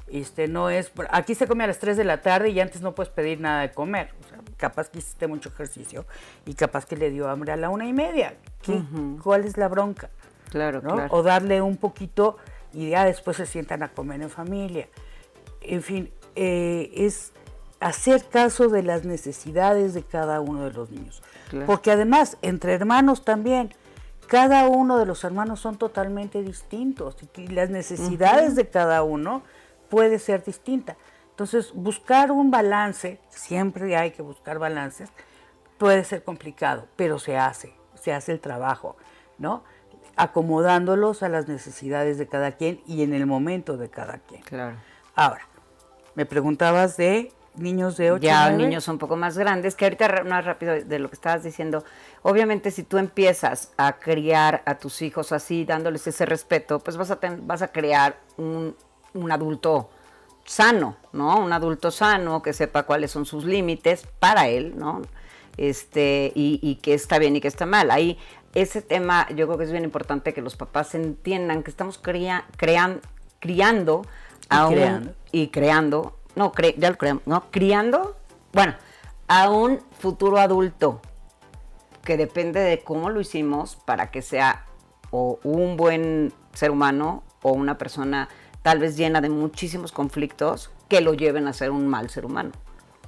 [0.09, 2.97] Este, no es, aquí se come a las 3 de la tarde y antes no
[2.97, 4.11] puedes pedir nada de comer.
[4.25, 6.05] O sea, capaz que hiciste mucho ejercicio
[6.47, 8.35] y capaz que le dio hambre a la una y media.
[9.23, 10.11] ¿Cuál es la bronca?
[10.49, 11.07] Claro, claro.
[11.11, 12.39] O darle un poquito
[12.73, 14.89] y ya después se sientan a comer en familia.
[15.61, 17.33] En fin, eh, es
[17.81, 21.23] hacer caso de las necesidades de cada uno de los niños.
[21.67, 23.75] Porque además, entre hermanos también,
[24.29, 29.43] cada uno de los hermanos son totalmente distintos y las necesidades de cada uno
[29.89, 30.97] puede ser distinta.
[31.31, 35.11] Entonces, buscar un balance, siempre hay que buscar balances,
[35.79, 38.97] puede ser complicado, pero se hace, se hace el trabajo,
[39.39, 39.65] ¿no?
[40.17, 44.43] Acomodándolos a las necesidades de cada quien y en el momento de cada quien.
[44.43, 44.77] Claro.
[45.15, 45.47] Ahora,
[46.15, 50.45] me preguntabas de niños de 8 Ya, niños un poco más grandes, que ahorita más
[50.45, 51.85] rápido de lo que estabas diciendo,
[52.23, 57.11] obviamente si tú empiezas a criar a tus hijos así, dándoles ese respeto, pues vas
[57.11, 58.77] a, vas a crear un,
[59.15, 59.91] un adulto
[60.45, 61.39] sano, ¿no?
[61.39, 65.03] Un adulto sano que sepa cuáles son sus límites para él, ¿no?
[65.57, 67.91] Este, y, y que está bien y que está mal.
[67.91, 68.19] Ahí
[68.55, 72.43] ese tema yo creo que es bien importante que los papás entiendan que estamos crean,
[73.39, 74.03] criando
[74.49, 75.15] a y, creando.
[75.33, 78.17] y creando, no, ya lo creamos, no, criando,
[78.53, 78.75] bueno,
[79.29, 81.01] a un futuro adulto
[82.05, 84.65] que depende de cómo lo hicimos para que sea
[85.11, 88.29] o un buen ser humano o una persona
[88.63, 92.53] tal vez llena de muchísimos conflictos que lo lleven a ser un mal ser humano.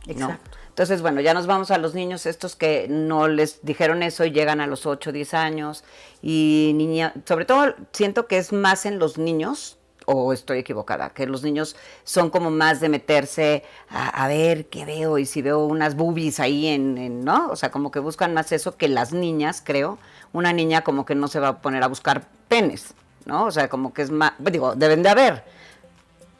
[0.07, 0.59] Exacto.
[0.73, 4.31] Entonces, bueno, ya nos vamos a los niños estos que no les dijeron eso y
[4.31, 5.85] llegan a los 8, 10 años.
[6.23, 11.27] Y niña, sobre todo siento que es más en los niños, o estoy equivocada, que
[11.27, 15.95] los niños son como más de meterse a, ver qué veo y si veo unas
[15.95, 17.49] boobies ahí en, en, ¿no?
[17.51, 19.99] O sea, como que buscan más eso que las niñas, creo.
[20.33, 22.95] Una niña como que no se va a poner a buscar penes,
[23.27, 23.45] ¿no?
[23.45, 25.45] O sea, como que es más, digo, deben de haber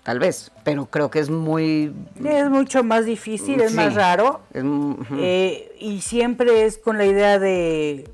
[0.03, 1.95] tal vez, pero creo que es muy...
[2.25, 4.43] Es mucho más difícil, es más raro.
[4.53, 8.11] Eh, y siempre es con la idea de,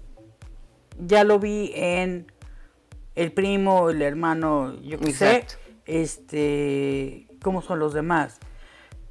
[0.99, 2.31] ya lo vi en
[3.15, 5.47] el primo, el hermano, yo qué sé,
[5.87, 8.39] este, cómo son los demás.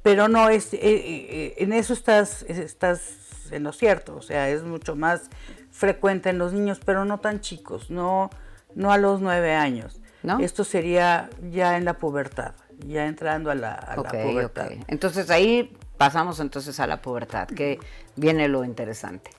[0.02, 4.62] Pero no, es, eh, eh, en eso estás, estás en lo cierto, o sea, es
[4.62, 5.30] mucho más
[5.70, 8.30] frecuente en los niños, pero no tan chicos, no,
[8.74, 10.00] no a los nueve años.
[10.40, 12.52] Esto sería ya en la pubertad
[12.86, 14.70] ya entrando a la, pubertad.
[14.86, 17.78] Entonces ahí pasamos entonces a la pubertad, que
[18.16, 19.30] viene lo interesante.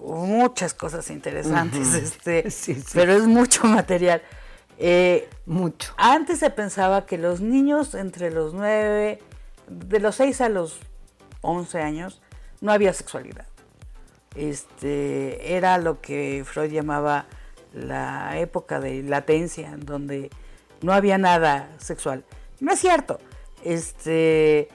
[0.00, 2.44] Muchas cosas interesantes, este,
[2.94, 4.22] pero es mucho material.
[4.78, 5.92] Eh, mucho.
[5.96, 9.18] Antes se pensaba que los niños entre los 9,
[9.66, 10.78] de los 6 a los
[11.40, 12.22] 11 años,
[12.60, 13.46] no había sexualidad.
[14.36, 17.26] Este, era lo que Freud llamaba
[17.72, 20.30] la época de latencia, donde
[20.80, 22.24] no había nada sexual.
[22.60, 23.20] No es cierto.
[23.64, 24.68] Este,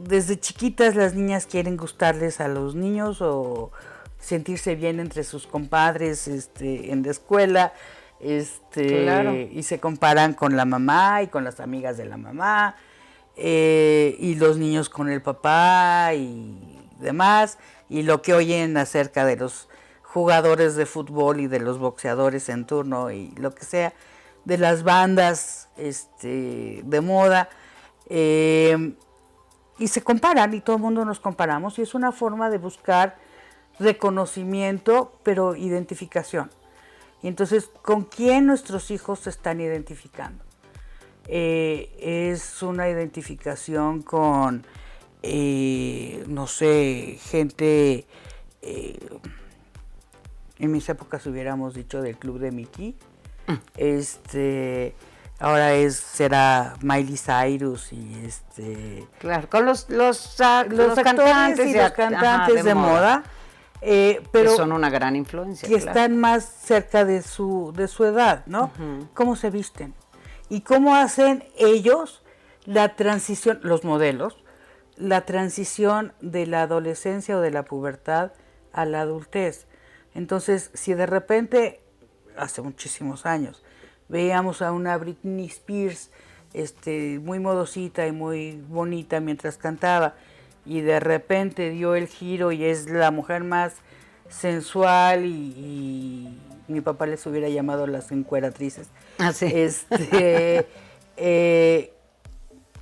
[0.00, 3.70] desde chiquitas las niñas quieren gustarles a los niños o
[4.18, 7.72] sentirse bien entre sus compadres este, en la escuela.
[8.20, 12.76] Este, y se comparan con la mamá y con las amigas de la mamá.
[13.36, 17.58] Eh, y los niños con el papá y demás.
[17.88, 19.68] Y lo que oyen acerca de los
[20.02, 23.94] jugadores de fútbol y de los boxeadores en turno y lo que sea
[24.44, 27.48] de las bandas este, de moda.
[28.08, 28.94] Eh,
[29.78, 33.16] y se comparan y todo el mundo nos comparamos y es una forma de buscar
[33.78, 36.50] reconocimiento, pero identificación.
[37.22, 40.44] Y entonces, ¿con quién nuestros hijos se están identificando?
[41.26, 44.66] Eh, es una identificación con,
[45.22, 48.06] eh, no sé, gente,
[48.62, 52.96] en mis épocas hubiéramos dicho del club de Mickey,
[53.76, 54.94] este,
[55.42, 60.38] ahora es será Miley Cyrus y este claro con los los,
[60.68, 63.24] los, cantantes y los cantantes de, moda,
[63.80, 68.44] eh, pero son una gran influencia que están más cerca de su de su edad
[68.46, 68.70] no
[69.14, 69.94] cómo se visten
[70.48, 72.22] y cómo hacen ellos
[72.64, 74.36] la transición los modelos
[74.96, 78.30] la transición de la adolescencia o de la pubertad
[78.72, 79.66] a la adultez
[80.14, 81.81] entonces si de repente
[82.36, 83.62] hace muchísimos años
[84.12, 86.10] veíamos a una Britney Spears
[86.52, 90.14] este, muy modosita y muy bonita mientras cantaba
[90.66, 93.76] y de repente dio el giro y es la mujer más
[94.28, 98.88] sensual y, mi papá les hubiera llamado las encueratrices.
[99.18, 99.46] Ah, sí.
[99.52, 100.66] Este,
[101.18, 101.92] eh,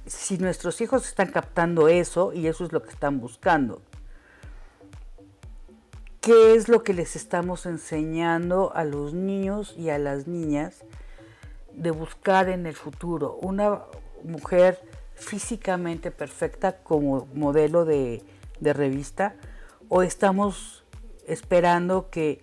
[0.07, 3.83] si nuestros hijos están captando eso y eso es lo que están buscando,
[6.21, 10.85] ¿qué es lo que les estamos enseñando a los niños y a las niñas?
[11.75, 13.81] de buscar en el futuro una
[14.23, 14.81] mujer
[15.14, 18.23] físicamente perfecta como modelo de,
[18.61, 19.35] revista
[19.89, 20.85] o estamos
[21.27, 22.41] esperando que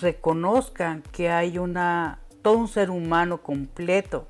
[0.00, 4.26] reconozcan que hay una todo un ser humano completo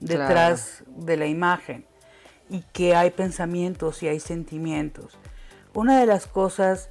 [0.00, 1.84] detrás de la imagen
[2.48, 5.18] y que hay pensamientos y hay sentimientos.
[5.74, 6.88] Una de las cosas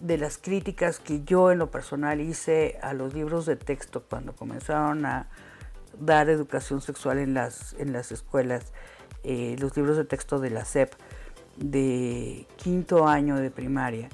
[0.00, 4.34] de las críticas que yo en lo personal hice a los libros de texto cuando
[4.34, 5.28] comenzaron a
[5.98, 8.72] dar educación sexual en las, en las escuelas,
[9.24, 10.92] eh, los libros de texto de la SEP
[11.56, 14.08] de quinto año de primaria,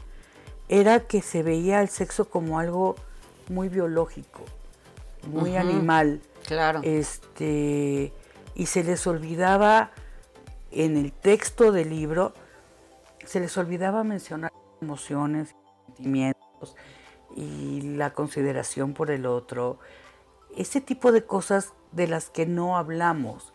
[0.68, 2.96] era que se veía el sexo como algo
[3.48, 4.40] muy biológico,
[5.26, 6.22] muy animal.
[6.46, 6.80] Claro.
[6.82, 8.12] Este,
[8.54, 9.90] y se les olvidaba
[10.70, 12.32] en el texto del libro,
[13.26, 15.54] se les olvidaba mencionar emociones,
[15.94, 16.76] sentimientos
[17.36, 19.78] y la consideración por el otro,
[20.56, 23.52] ese tipo de cosas de las que no hablamos,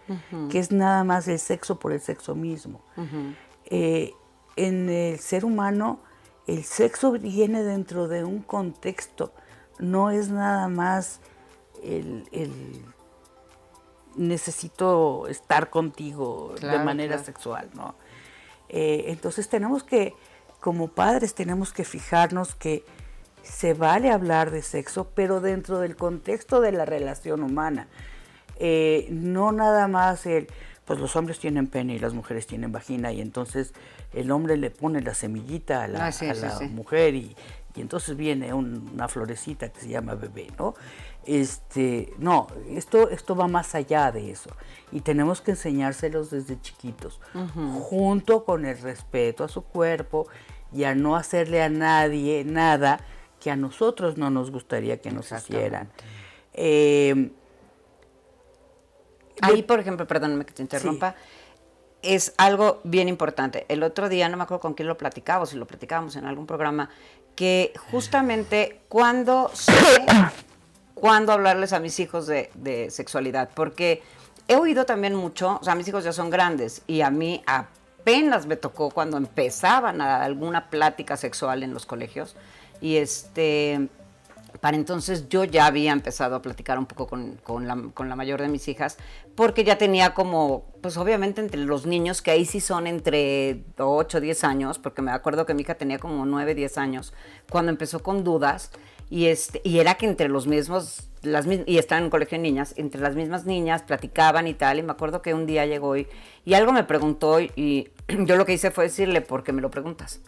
[0.49, 2.81] que es nada más el sexo por el sexo mismo.
[3.65, 4.13] Eh,
[4.55, 5.99] en el ser humano,
[6.47, 9.33] el sexo viene dentro de un contexto,
[9.77, 11.21] no es nada más
[11.83, 12.25] el,
[14.15, 17.95] necesito estar contigo de manera sexual, ¿no?
[18.67, 20.13] Eh, entonces tenemos que
[20.59, 22.83] como padres tenemos que fijarnos que
[23.43, 27.87] se vale hablar de sexo, pero dentro del contexto de la relación humana.
[28.57, 30.47] Eh, no nada más el,
[30.85, 33.73] pues los hombres tienen pene y las mujeres tienen vagina y entonces
[34.13, 37.35] el hombre le pone la semillita a la, ah, mujer y,
[37.75, 40.73] entonces viene una florecita que se llama bebé, ¿no?
[41.25, 44.49] Este, no, esto, esto va más allá de eso
[44.91, 47.19] y tenemos que enseñárselos desde chiquitos,
[47.83, 50.27] junto con el respeto a su cuerpo
[50.73, 52.99] y a no hacerle a nadie nada
[53.39, 55.91] que a nosotros no nos gustaría que nos hicieran.
[56.53, 57.31] Eh,
[59.41, 61.15] Ahí, por ejemplo, perdóname que te interrumpa,
[62.01, 63.65] es algo bien importante.
[63.69, 66.45] El otro día, no me acuerdo con quién lo platicamos, si lo platicábamos en algún
[66.45, 66.89] programa,
[67.35, 69.73] que justamente cuando sé
[70.99, 74.01] cuándo hablarles a mis hijos de, de, sexualidad, porque
[74.47, 78.45] he oído también mucho, o sea, mis hijos ya son grandes y a mí apenas
[78.45, 82.35] me tocó cuando empezaban a alguna plática sexual en los colegios
[82.81, 83.89] y este
[84.61, 88.15] para entonces yo ya había empezado a platicar un poco con, con, la, con, la,
[88.15, 88.97] mayor de mis hijas,
[89.35, 94.19] porque ya tenía como, pues obviamente entre los niños, que ahí sí son entre 8,
[94.19, 97.13] 10 años, porque me acuerdo que mi hija tenía como 9, 10 años,
[97.49, 98.71] cuando empezó con dudas,
[99.09, 102.43] y, este, y era que entre los mismos, las, y estaban en un colegio de
[102.43, 105.97] niñas, entre las mismas niñas platicaban y tal, y me acuerdo que un día llegó
[105.97, 106.07] y,
[106.45, 109.71] y algo me preguntó y yo lo que hice fue decirle, ¿por qué me lo
[109.71, 110.21] preguntas?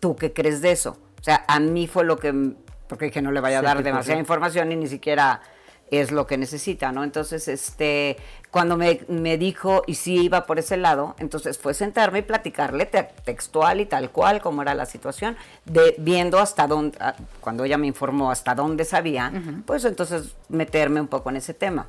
[0.00, 0.98] ¿Tú qué crees de eso?
[1.20, 2.32] O sea, a mí fue lo que,
[2.88, 5.40] porque dije no le vaya a dar demasiada información y ni siquiera
[5.90, 7.04] es lo que necesita, ¿no?
[7.04, 8.16] Entonces, este,
[8.50, 13.80] cuando me, dijo y sí iba por ese lado, entonces fue sentarme y platicarle textual
[13.80, 17.86] y tal cual como era la situación, de viendo hasta dónde, ah, cuando ella me
[17.86, 19.32] informó hasta dónde sabía,
[19.66, 21.86] pues entonces meterme un poco en ese tema.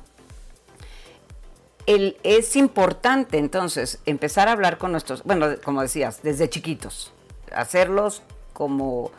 [1.86, 7.12] El, es importante entonces empezar a hablar con nuestros, bueno, como decías, desde chiquitos,
[7.52, 8.22] hacerlos
[8.52, 9.10] como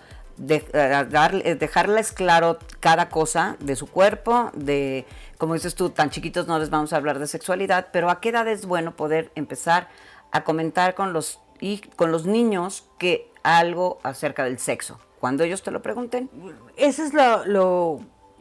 [0.42, 5.06] de, eh, eh, dejarles claro cada cosa de su cuerpo, de,
[5.38, 8.30] como dices tú, tan chiquitos no les vamos a hablar de sexualidad, pero a qué
[8.30, 9.88] edad es bueno poder empezar
[10.32, 15.62] a comentar con los, y, con los niños que algo acerca del sexo, cuando ellos
[15.62, 16.30] te lo pregunten.
[16.76, 18.00] Ese es lo,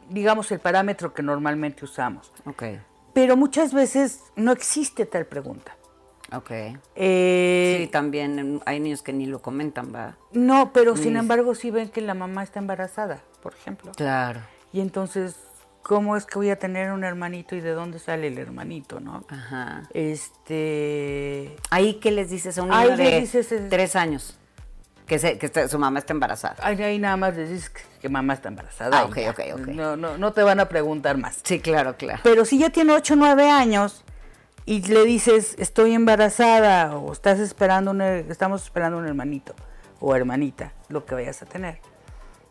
[0.09, 2.31] digamos, el parámetro que normalmente usamos.
[2.45, 2.63] Ok.
[3.13, 5.75] Pero muchas veces no existe tal pregunta.
[6.33, 6.51] Ok.
[6.95, 10.17] Eh, sí, también hay niños que ni lo comentan, ¿va?
[10.31, 13.91] No, pero sin embargo sí ven que la mamá está embarazada, por ejemplo.
[13.95, 14.39] Claro.
[14.71, 15.35] Y entonces
[15.81, 19.25] ¿cómo es que voy a tener un hermanito y de dónde sale el hermanito, no?
[19.29, 19.83] Ajá.
[19.93, 21.55] Este...
[21.69, 24.37] Ahí, ¿qué les dices a un Ahí niño de dices, tres años?
[25.07, 26.55] Que, se- que está- su mamá está embarazada.
[26.61, 28.99] Ahí, ahí nada más les dices que, que mamá está embarazada.
[28.99, 29.31] Ah, ok, ya.
[29.31, 29.67] ok, ok.
[29.67, 31.39] No, no, no te van a preguntar más.
[31.43, 32.21] Sí, claro, claro.
[32.23, 34.05] Pero si ya tiene 8 o 9 años
[34.65, 39.53] y le dices, estoy embarazada o estás esperando un, estamos esperando un hermanito
[39.99, 41.79] o hermanita, lo que vayas a tener,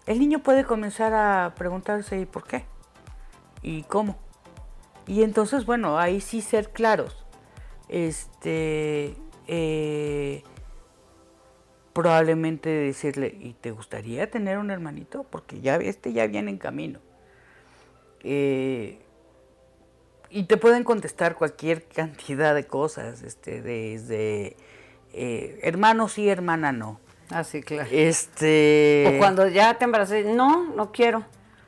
[0.07, 2.65] el niño puede comenzar a preguntarse, ¿y por qué?
[3.63, 4.19] ¿Y cómo?
[5.07, 7.25] Y entonces, bueno, ahí sí ser claros.
[7.89, 9.17] Este,
[9.49, 10.43] eh,
[11.93, 15.25] probablemente decirle, ¿y te gustaría tener un hermanito?
[15.25, 17.01] Porque ya este ya viene en camino.
[18.23, 19.01] Eh,
[20.31, 24.57] y te pueden contestar cualquier cantidad de cosas, este, desde
[25.13, 27.01] eh, hermano sí, hermana no.
[27.31, 27.89] Ah, sí, claro.
[27.93, 29.13] Este.
[29.15, 31.25] O cuando ya te embarazas, no, no quiero.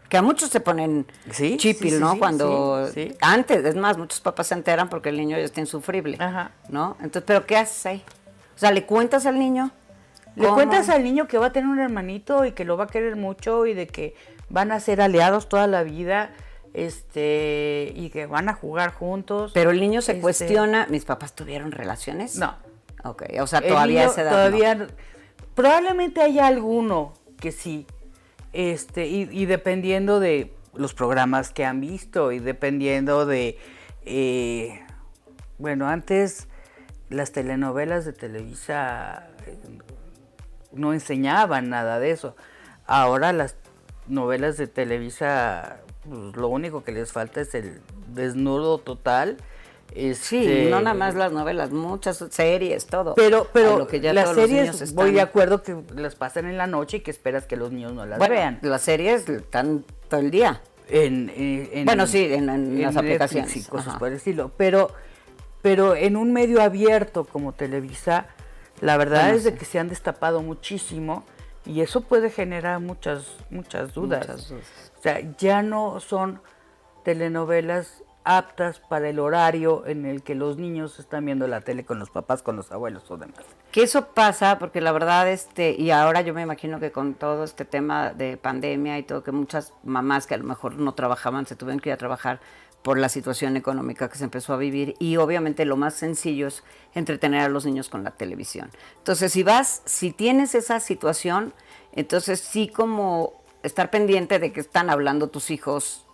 [0.08, 2.18] Que a muchos se ponen Sí, chipil, sí, sí, ¿no?
[2.18, 2.86] Cuando
[3.20, 6.50] antes, es más, muchos papás se enteran porque el niño ya está insufrible, Ajá.
[6.68, 6.96] ¿no?
[7.00, 8.04] Entonces, ¿pero qué haces ahí?
[8.54, 9.70] O sea, ¿le cuentas al niño?
[10.36, 10.56] Le ¿Cómo?
[10.56, 13.16] cuentas al niño que va a tener un hermanito y que lo va a querer
[13.16, 14.14] mucho y de que
[14.50, 16.30] van a ser aliados toda la vida,
[16.74, 19.52] este, y que van a jugar juntos.
[19.54, 22.36] Pero el niño se Este, cuestiona, ¿mis papás tuvieron relaciones?
[22.36, 22.56] No.
[23.04, 24.36] Ok, o sea, todavía niño a esa edad no.
[24.36, 24.86] todavía
[25.54, 27.86] probablemente haya alguno que sí
[28.52, 33.58] este y, y dependiendo de los programas que han visto y dependiendo de
[34.04, 34.80] eh,
[35.58, 36.48] bueno antes
[37.10, 39.58] las telenovelas de Televisa eh,
[40.72, 42.36] no enseñaban nada de eso
[42.86, 43.56] ahora las
[44.06, 49.36] novelas de Televisa pues, lo único que les falta es el desnudo total
[49.94, 53.14] Sí, este, no nada más las novelas, muchas series, todo.
[53.14, 56.46] pero, pero lo que ya las series, niños voy están- de acuerdo que las pasan
[56.46, 58.58] en la noche y que esperas que los niños no las Bueno, vean.
[58.62, 60.62] las series están todo el día.
[60.88, 63.98] En, en- en- Bueno, sí, en- en las aplicaciones, y cosas ajá.
[63.98, 64.50] por el estilo.
[64.56, 64.90] Pero,
[65.60, 68.28] pero en un medio abierto como Televisa,
[68.80, 69.58] la verdad Bueno, es de sí.
[69.58, 71.24] que se han destapado muchísimo
[71.64, 74.26] y eso puede generar muchas, muchas dudas.
[74.26, 74.92] Muchas dudas.
[74.98, 76.40] O sea, ya no son
[77.04, 81.98] telenovelas aptas para el horario en el que los niños están viendo la tele con
[81.98, 83.44] los papás, con los abuelos o demás.
[83.72, 87.44] Que eso pasa porque la verdad, este, y ahora yo me imagino que con todo
[87.44, 91.46] este tema de pandemia y todo, que muchas mamás que a lo mejor no trabajaban
[91.46, 92.40] se tuvieron que ir a trabajar
[92.82, 96.64] por la situación económica que se empezó a vivir y obviamente lo más sencillo es
[96.94, 98.70] entretener a los niños con la televisión.
[98.98, 101.54] Entonces, si vas, si tienes esa situación,
[101.92, 106.04] entonces sí como estar pendiente de que están hablando tus hijos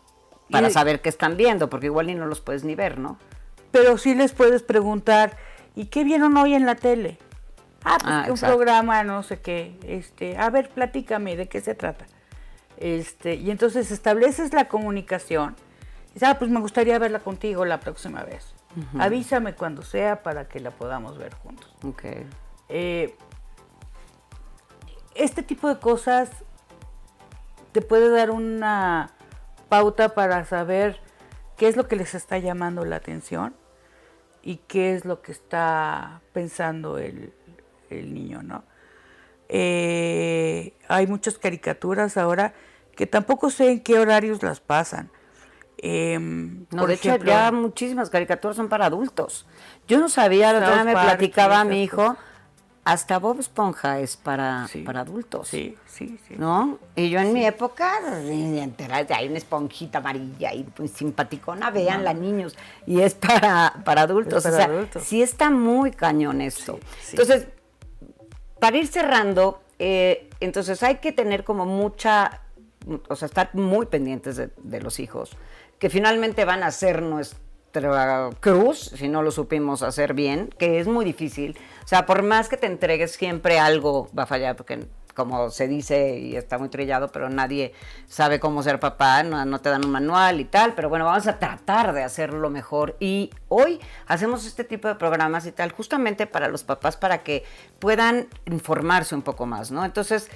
[0.50, 3.18] para Y- saber qué están viendo, porque igual ni no los puedes ni ver, ¿no?
[3.72, 5.36] Pero sí les puedes preguntar,
[5.74, 7.18] ¿y qué vieron hoy en la tele?
[7.84, 8.56] Ah, pues Ah, un exacto.
[8.56, 9.78] programa, no sé qué.
[9.86, 12.06] Este, a ver, platícame, ¿de qué se trata?
[12.76, 15.56] Este, y entonces estableces la comunicación.
[16.22, 18.54] Ah, pues me gustaría verla contigo la próxima vez.
[18.98, 21.74] Avísame cuando sea para que la podamos ver juntos.
[21.84, 22.04] Ok.
[22.68, 23.16] Eh,
[25.14, 26.30] este tipo de cosas
[27.72, 29.10] te puede dar una
[29.68, 31.00] pauta para saber
[31.56, 33.54] qué es lo que les está llamando la atención
[34.42, 37.32] y qué es lo que está pensando el,
[37.90, 38.64] el niño, ¿no?
[39.48, 42.54] Eh, hay muchas caricaturas ahora
[42.94, 45.10] que tampoco sé en qué horarios las pasan.
[45.80, 49.46] Em, No, por de hecho, ejemplo, ya muchísimas caricaturas son para adultos.
[49.86, 52.16] Yo no sabía, la otra me platicaba esas mi hijo,
[52.84, 54.80] hasta Bob Esponja es para, Sí.
[54.82, 55.46] para adultos.
[55.48, 56.34] Sí, sí, sí.
[56.38, 56.78] ¿No?
[56.96, 57.92] Y yo en mi época,
[59.14, 62.56] hay una esponjita amarilla y pues, simpaticona, véanla niños.
[62.86, 64.44] Y es para, para adultos.
[64.46, 65.02] Es para o sea, adultos.
[65.04, 66.80] sí está muy cañón esto.
[67.02, 67.10] Sí.
[67.12, 67.46] Entonces,
[68.58, 72.40] para ir cerrando, eh, entonces hay que tener como mucha,
[73.08, 75.36] o sea, estar muy pendientes de, de los hijos,
[75.78, 80.86] que finalmente van a ser nuestra cruz, si no lo supimos hacer bien, que es
[80.86, 81.58] muy difícil.
[81.84, 85.66] O sea, por más que te entregues, siempre algo va a fallar, porque como se
[85.66, 87.72] dice y está muy trillado, pero nadie
[88.06, 91.26] sabe cómo ser papá, no, no te dan un manual y tal, pero bueno, vamos
[91.26, 92.96] a tratar de hacerlo mejor.
[93.00, 97.42] Y hoy hacemos este tipo de programas y tal, justamente para los papás, para que
[97.80, 99.84] puedan informarse un poco más, ¿no?
[99.84, 100.30] Entonces,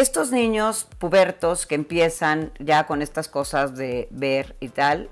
[0.00, 5.10] estos niños pubertos que empiezan ya con estas cosas de ver y tal,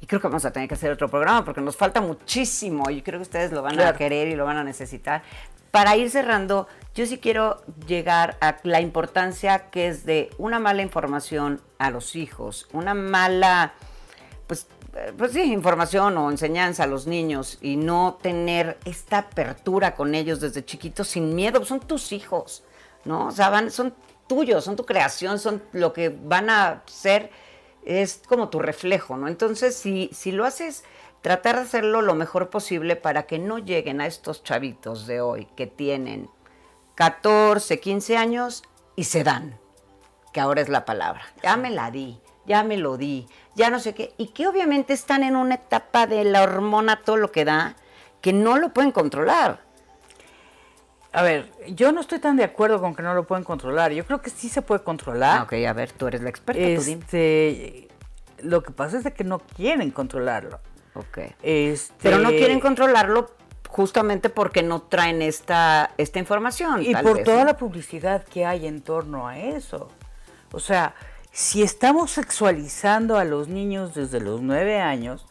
[0.00, 3.02] y creo que vamos a tener que hacer otro programa porque nos falta muchísimo y
[3.02, 3.98] creo que ustedes lo van a Claro.
[3.98, 5.22] querer y lo van a necesitar.
[5.72, 10.82] Para ir cerrando, yo sí quiero llegar a la importancia que es de una mala
[10.82, 13.72] información a los hijos, una mala,
[14.46, 19.94] pues, eh, pues sí, información o enseñanza a los niños y no tener esta apertura
[19.94, 22.62] con ellos desde chiquitos sin miedo, son tus hijos,
[23.04, 23.26] ¿no?
[23.26, 23.92] O sea, van, son
[24.28, 27.30] tuyos, son tu creación, son lo que van a ser
[27.84, 29.28] es como tu reflejo, ¿no?
[29.28, 30.84] Entonces, si, si lo haces,
[31.22, 35.46] tratar de hacerlo lo mejor posible para que no lleguen a estos chavitos de hoy
[35.56, 36.28] que tienen
[36.94, 38.62] 14, 15 años
[38.94, 39.58] y se dan,
[40.32, 41.22] que ahora es la palabra.
[41.42, 44.92] Ya me la di, ya me lo di, ya no sé qué, y que obviamente
[44.92, 47.76] están en una etapa de la hormona, todo lo que da,
[48.20, 49.67] que no lo pueden controlar.
[51.12, 53.92] A ver, yo no estoy tan de acuerdo con que no lo pueden controlar.
[53.92, 55.42] Yo creo que sí se puede controlar.
[55.42, 56.60] Ok, a ver, tú eres la experta.
[56.60, 57.88] Este,
[58.42, 60.60] lo que pasa es de que no quieren controlarlo.
[60.94, 61.18] Ok.
[61.42, 63.30] Este, Pero no quieren controlarlo
[63.68, 66.82] justamente porque no traen esta, esta información.
[66.82, 69.88] Y tal por vez, toda la publicidad que hay en torno a eso.
[70.52, 70.94] O sea,
[71.32, 75.26] si estamos sexualizando a los niños desde los nueve años,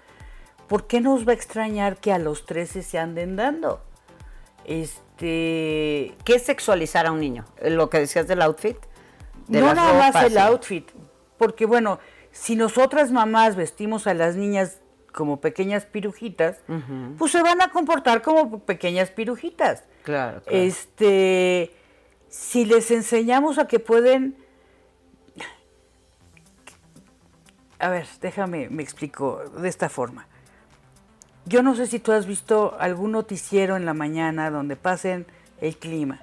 [0.67, 3.82] ¿por qué nos va a extrañar que a los 13 se anden dando?
[4.65, 7.45] Este, ¿Qué es sexualizar a un niño?
[7.61, 8.78] Lo que decías del outfit.
[9.47, 10.38] de no nada más el sí.
[10.38, 10.89] outfit,
[11.38, 11.99] porque bueno,
[12.32, 14.80] si nosotras mamás vestimos a las niñas
[15.11, 16.57] como pequeñas pirujitas,
[17.18, 19.84] pues se van a comportar como pequeñas pirujitas.
[20.03, 20.57] Claro, claro.
[20.57, 21.72] Este,
[22.30, 24.38] si les enseñamos a que pueden,
[27.80, 30.28] a ver, déjame, me explico de esta forma.
[31.47, 35.25] Yo no sé si tú has visto algún noticiero en la mañana donde pasen
[35.61, 36.21] el clima.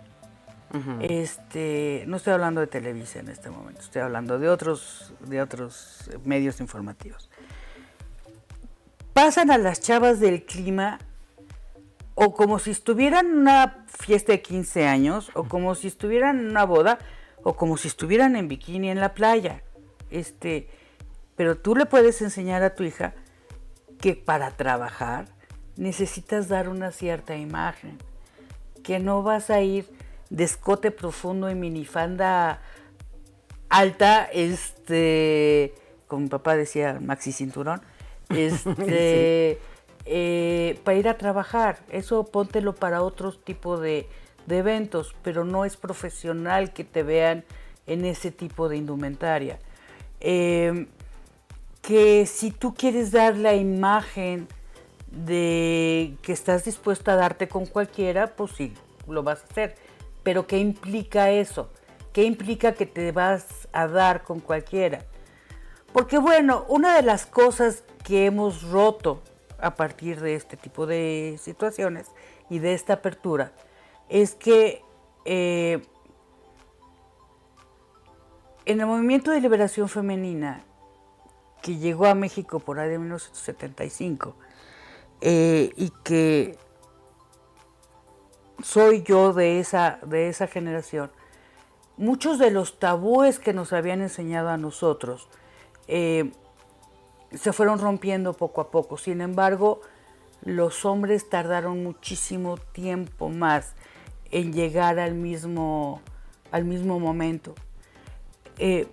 [1.01, 6.11] Este, no estoy hablando de Televisa en este momento, estoy hablando de otros, de otros
[6.25, 7.31] medios informativos.
[9.13, 10.99] Pasan a las chavas del clima
[12.17, 16.51] o como si estuvieran en una fiesta de 15 años, o como si estuvieran en
[16.51, 16.99] una boda,
[17.43, 19.63] o como si estuvieran en bikini en la playa.
[20.11, 20.69] Este,
[21.37, 23.15] pero tú le puedes enseñar a tu hija
[24.01, 25.27] que para trabajar
[25.77, 27.99] necesitas dar una cierta imagen,
[28.83, 29.87] que no vas a ir
[30.31, 32.61] de escote profundo y minifanda
[33.69, 35.75] alta, este,
[36.07, 37.83] como mi papá decía, maxi cinturón,
[38.29, 39.59] este,
[40.05, 41.79] eh, para ir a trabajar.
[41.91, 44.07] Eso póntelo para otro tipo de,
[44.47, 47.45] de eventos, pero no es profesional que te vean
[47.87, 49.59] en ese tipo de indumentaria.
[50.21, 50.87] Eh,
[51.87, 54.49] que si tú quieres dar la imagen
[55.11, 58.73] de que estás dispuesta a darte con cualquiera, pues sí,
[59.07, 59.75] lo vas a hacer.
[60.23, 61.71] Pero ¿qué implica eso?
[62.15, 65.05] ¿Qué implica que te vas a dar con cualquiera?
[65.93, 69.21] Porque bueno, una de las cosas que hemos roto
[69.61, 72.07] a partir de este tipo de situaciones
[72.49, 73.53] y de esta apertura
[74.09, 74.83] es que
[75.27, 75.83] eh,
[78.65, 80.65] en el movimiento de liberación femenina
[81.65, 84.37] que llegó a México por ahí de 1975
[85.23, 86.59] eh, y que
[88.63, 91.11] soy yo de esa, de esa generación,
[91.97, 95.27] muchos de los tabúes que nos habían enseñado a nosotros
[95.89, 96.33] eh,
[97.33, 98.99] se fueron rompiendo poco a poco.
[98.99, 99.81] Sin embargo,
[100.43, 103.73] los hombres tardaron muchísimo tiempo más
[104.31, 106.03] en llegar al mismo,
[106.51, 107.55] al mismo momento.
[108.59, 108.87] Eh,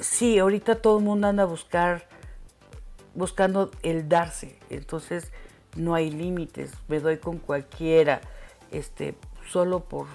[0.00, 2.08] sí, ahorita todo el mundo anda a buscar,
[3.14, 4.58] buscando el darse.
[4.70, 5.32] Entonces
[5.76, 6.72] no hay límites.
[6.88, 8.20] Me doy con cualquiera,
[8.70, 9.14] este,
[9.48, 10.06] solo por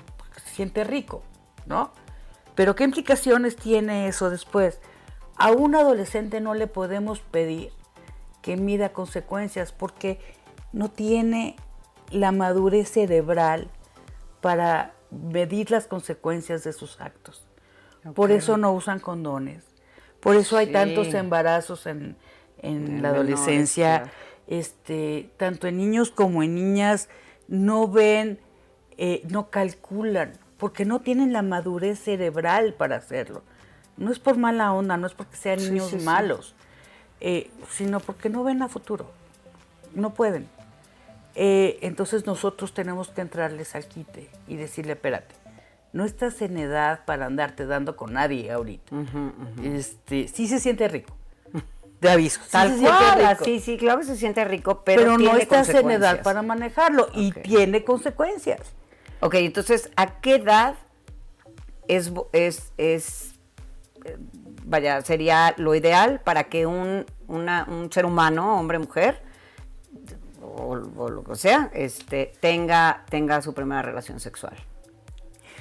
[0.43, 1.23] se siente rico,
[1.65, 1.91] ¿no?
[2.55, 4.79] Pero ¿qué implicaciones tiene eso después?
[5.37, 7.71] A un adolescente no le podemos pedir
[8.41, 10.19] que mida consecuencias porque
[10.71, 11.55] no tiene
[12.11, 13.69] la madurez cerebral
[14.41, 17.47] para medir las consecuencias de sus actos.
[18.13, 19.74] Por eso no usan condones.
[20.25, 20.71] Por eso hay Sí.
[20.73, 22.17] tantos embarazos en,
[22.57, 23.97] en En la menores, adolescencia.
[24.01, 24.11] claro.
[24.47, 27.09] Este, tanto en niños como en niñas
[27.47, 28.39] no ven,
[28.97, 33.43] eh, no calculan, porque no tienen la madurez cerebral para hacerlo.
[33.97, 35.97] No es por mala onda, no es porque sean Sí, niños sí.
[35.97, 36.55] malos,
[37.21, 39.11] eh, sino porque no ven a futuro.
[39.93, 40.47] No pueden.
[41.35, 45.35] Eh, entonces nosotros tenemos que entrarles al quite y decirle, espérate,
[45.95, 48.93] no estás en edad para andarte dando con nadie ahorita.
[49.63, 51.15] Este, sí se siente rico.
[52.01, 52.41] Te aviso.
[52.43, 55.17] sí Tal se siente cual, rico, así sí, claro que se siente rico, pero, pero,
[55.17, 58.59] no estás en edad para manejarlo y tiene consecuencias.
[59.21, 60.75] Ok, entonces, ¿a qué edad
[61.87, 63.35] es, es, es
[64.03, 64.17] eh,
[64.65, 69.21] vaya, sería lo ideal para que un, una- un ser humano, hombre, mujer,
[70.43, 74.55] o, o lo que sea, este, tenga, tenga su primera relación sexual?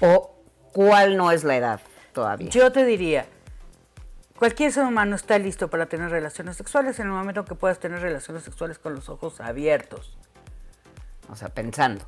[0.01, 0.35] ¿O
[0.73, 1.81] cuál no es la edad
[2.13, 2.49] todavía?
[2.51, 3.27] Yo te diría,
[4.39, 8.01] cualquier ser humano está listo para tener relaciones sexuales en el momento que puedas tener
[8.01, 10.17] relaciones sexuales con los ojos abiertos
[11.31, 12.05] o sea, pensando.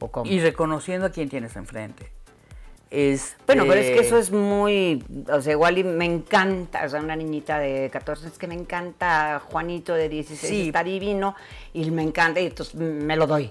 [0.00, 0.30] ¿O cómo?
[0.30, 2.12] y reconociendo a quién tienes enfrente.
[3.46, 6.88] Bueno, pero es que Este, eso es muy, o sea, igual y me encanta, o
[6.88, 10.66] sea, una niñita de 14, es que me encanta Juanito de 16, Sí.
[10.68, 11.34] está divino
[11.74, 13.50] y me encanta y entonces me lo doy.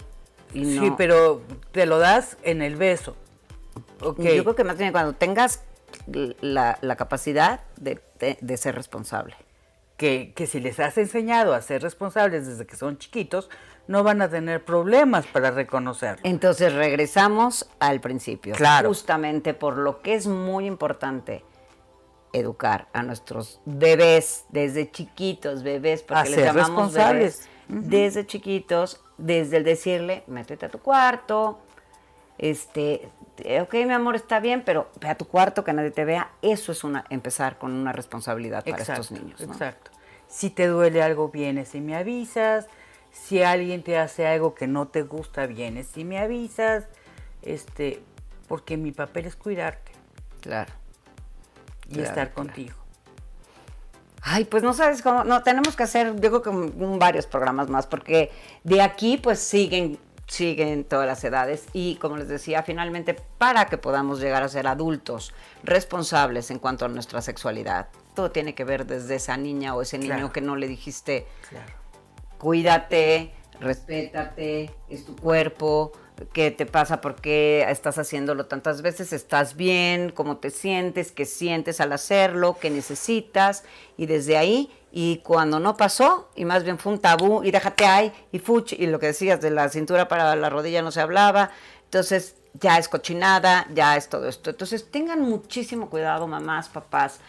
[0.53, 1.41] Y no- Sí, pero
[1.71, 3.15] te lo das en el beso.
[4.01, 4.19] Ok.
[4.21, 5.63] Yo creo que más bien cuando tengas
[6.41, 9.35] la, la capacidad de, de- de ser responsable.
[9.97, 13.49] que, que si les has enseñado a ser responsables desde que son chiquitos,
[13.87, 16.19] no van a tener problemas para reconocerlo.
[16.23, 18.53] Entonces regresamos al principio.
[18.53, 18.89] Claro.
[18.89, 21.43] Justamente por lo que es muy importante
[22.33, 27.49] educar a nuestros bebés desde chiquitos, bebés, porque A les llamamos responsables.
[27.67, 31.59] bebés, desde chiquitos, desde el decirle, métete a tu cuarto,
[32.37, 33.09] este,
[33.61, 36.29] ok, mi amor, está bien, pero ve a tu cuarto, que nadie te vea.
[36.41, 39.39] Eso es una empezar con una responsabilidad para estos niños.
[39.41, 39.53] ¿no?
[39.53, 39.91] Exacto.
[40.27, 42.67] Si te duele algo, vienes y me avisas.
[43.11, 46.85] Si alguien te hace algo que no te gusta, vienes y me avisas.
[47.41, 48.01] Este,
[48.47, 49.91] porque mi papel es cuidarte
[50.41, 50.71] Claro.
[51.87, 52.47] y Claro, estar claro.
[52.47, 52.75] contigo.
[54.21, 57.69] Ay, pues no sabes cómo, no, tenemos que hacer, yo creo que un- varios programas
[57.69, 58.31] más, porque
[58.63, 59.97] de aquí pues siguen,
[60.27, 64.67] siguen todas las edades y como les decía, finalmente para que podamos llegar a ser
[64.67, 69.81] adultos responsables en cuanto a nuestra sexualidad, todo tiene que ver desde esa niña o
[69.81, 70.33] ese niño Claro.
[70.33, 71.71] que no le dijiste, Claro.
[72.37, 75.91] cuídate, respétate, es tu cuerpo,
[76.33, 81.25] qué te pasa, por qué estás haciéndolo tantas veces, estás bien, cómo te sientes, qué
[81.25, 83.63] sientes al hacerlo, qué necesitas,
[83.97, 87.85] y desde ahí, y cuando no pasó, y más bien fue un tabú, y déjate
[87.85, 91.01] ahí, y fuch, y lo que decías de la cintura para la rodilla no se
[91.01, 91.51] hablaba,
[91.83, 94.49] entonces ya es cochinada, ya es todo esto.
[94.49, 97.19] Entonces tengan muchísimo cuidado, mamás, papás.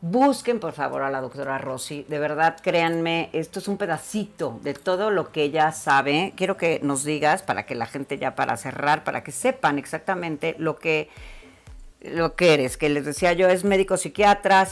[0.00, 4.72] Busquen por favor a la doctora Rossi, de verdad créanme, esto es un pedacito de
[4.72, 6.32] todo lo que ella sabe.
[6.34, 10.56] Quiero que nos digas para que la gente ya para cerrar, para que sepan exactamente
[10.58, 11.10] lo que
[12.00, 14.64] lo que eres, que les decía yo, es médico psiquiatra,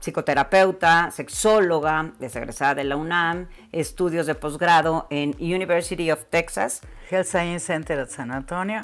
[0.00, 7.66] psicoterapeuta, sexóloga, desegresada de la UNAM, estudios de posgrado en University of Texas, Health Science
[7.66, 8.82] Center at San Antonio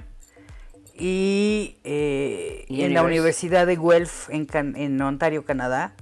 [0.94, 5.92] y, eh, Y en la univers- Universidad de Guelph en, Can- en Ontario, Canadá.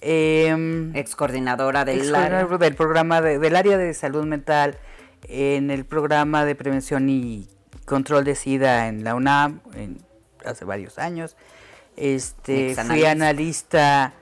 [0.00, 4.76] Em, ex coordinadora del ex del programa de- del área de salud mental
[5.28, 7.48] en el programa de prevención y
[7.84, 9.98] control de SIDA en la UNAM en-
[10.46, 11.36] hace varios años.
[11.96, 14.12] Este, fui analista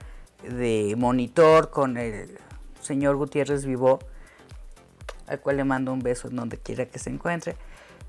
[0.48, 2.38] de monitor con el
[2.80, 3.98] señor Gutiérrez Vivó,
[5.28, 7.56] al cual le mando un beso en donde quiera que se encuentre.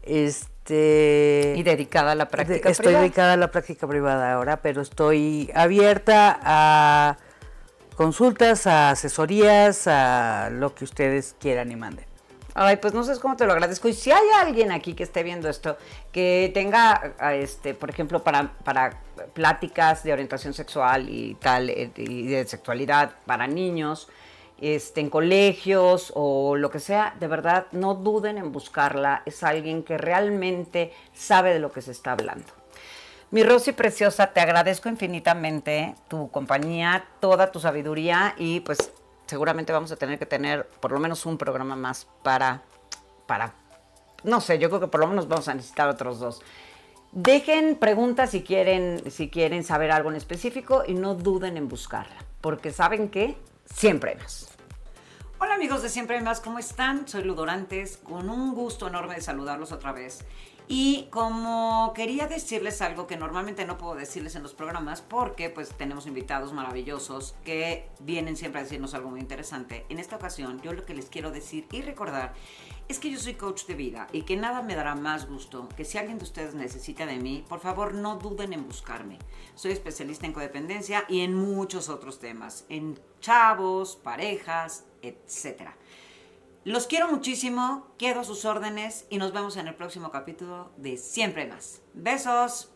[0.03, 3.01] Este, y dedicada a la práctica de- estoy privada.
[3.03, 7.18] dedicada a la práctica privada ahora, pero estoy abierta a
[7.95, 12.05] consultas, a asesorías, a lo que ustedes quieran y manden.
[12.54, 13.88] Ay, pues no sé cómo te lo agradezco.
[13.88, 15.78] Y si hay alguien aquí que esté viendo esto,
[16.12, 18.99] que tenga, este, por ejemplo, para, para
[19.34, 24.10] pláticas de orientación sexual y tal, eh, y de sexualidad para niños,
[24.60, 29.24] este, en colegios o lo que sea, de verdad, no duden en buscarla.
[29.26, 32.62] Es alguien que realmente sabe de lo que se está hablando.
[33.32, 38.91] Mi Rosy preciosa, te agradezco infinitamente tu compañía, toda tu sabiduría y pues
[39.32, 42.63] seguramente vamos a tener que tener por lo menos un programa más para,
[43.27, 43.53] para,
[44.25, 46.41] no sé, yo creo que por lo menos vamos a necesitar otros dos.
[47.13, 52.17] Dejen preguntas si quieren, si quieren saber algo en específico y no duden en buscarla,
[52.41, 53.38] porque saben que
[53.73, 54.49] siempre hay más.
[55.39, 57.07] Hola amigos de Siempre hay más, ¿cómo están?
[57.07, 60.25] Soy Ludorantes, con un gusto enorme de saludarlos otra vez.
[60.74, 65.67] Y como quería decirles algo que normalmente no puedo decirles en los programas, porque pues
[65.72, 69.86] tenemos invitados maravillosos que vienen siempre a decirnos algo muy interesante.
[69.89, 72.36] En esta ocasión, yo lo que les quiero decir y recordar
[72.88, 75.84] es que yo soy coach de vida y que nada me dará más gusto que
[75.84, 79.19] si alguien de ustedes necesita de mí, por favor no duden en buscarme.
[79.55, 85.76] Soy especialista en codependencia y en muchos otros temas, en chavos, parejas, etcétera.
[86.64, 91.47] Los quiero muchísimo, quiero sus órdenes y nos vemos en el próximo capítulo de Siempre
[91.47, 91.82] Más.
[91.95, 92.70] Besos.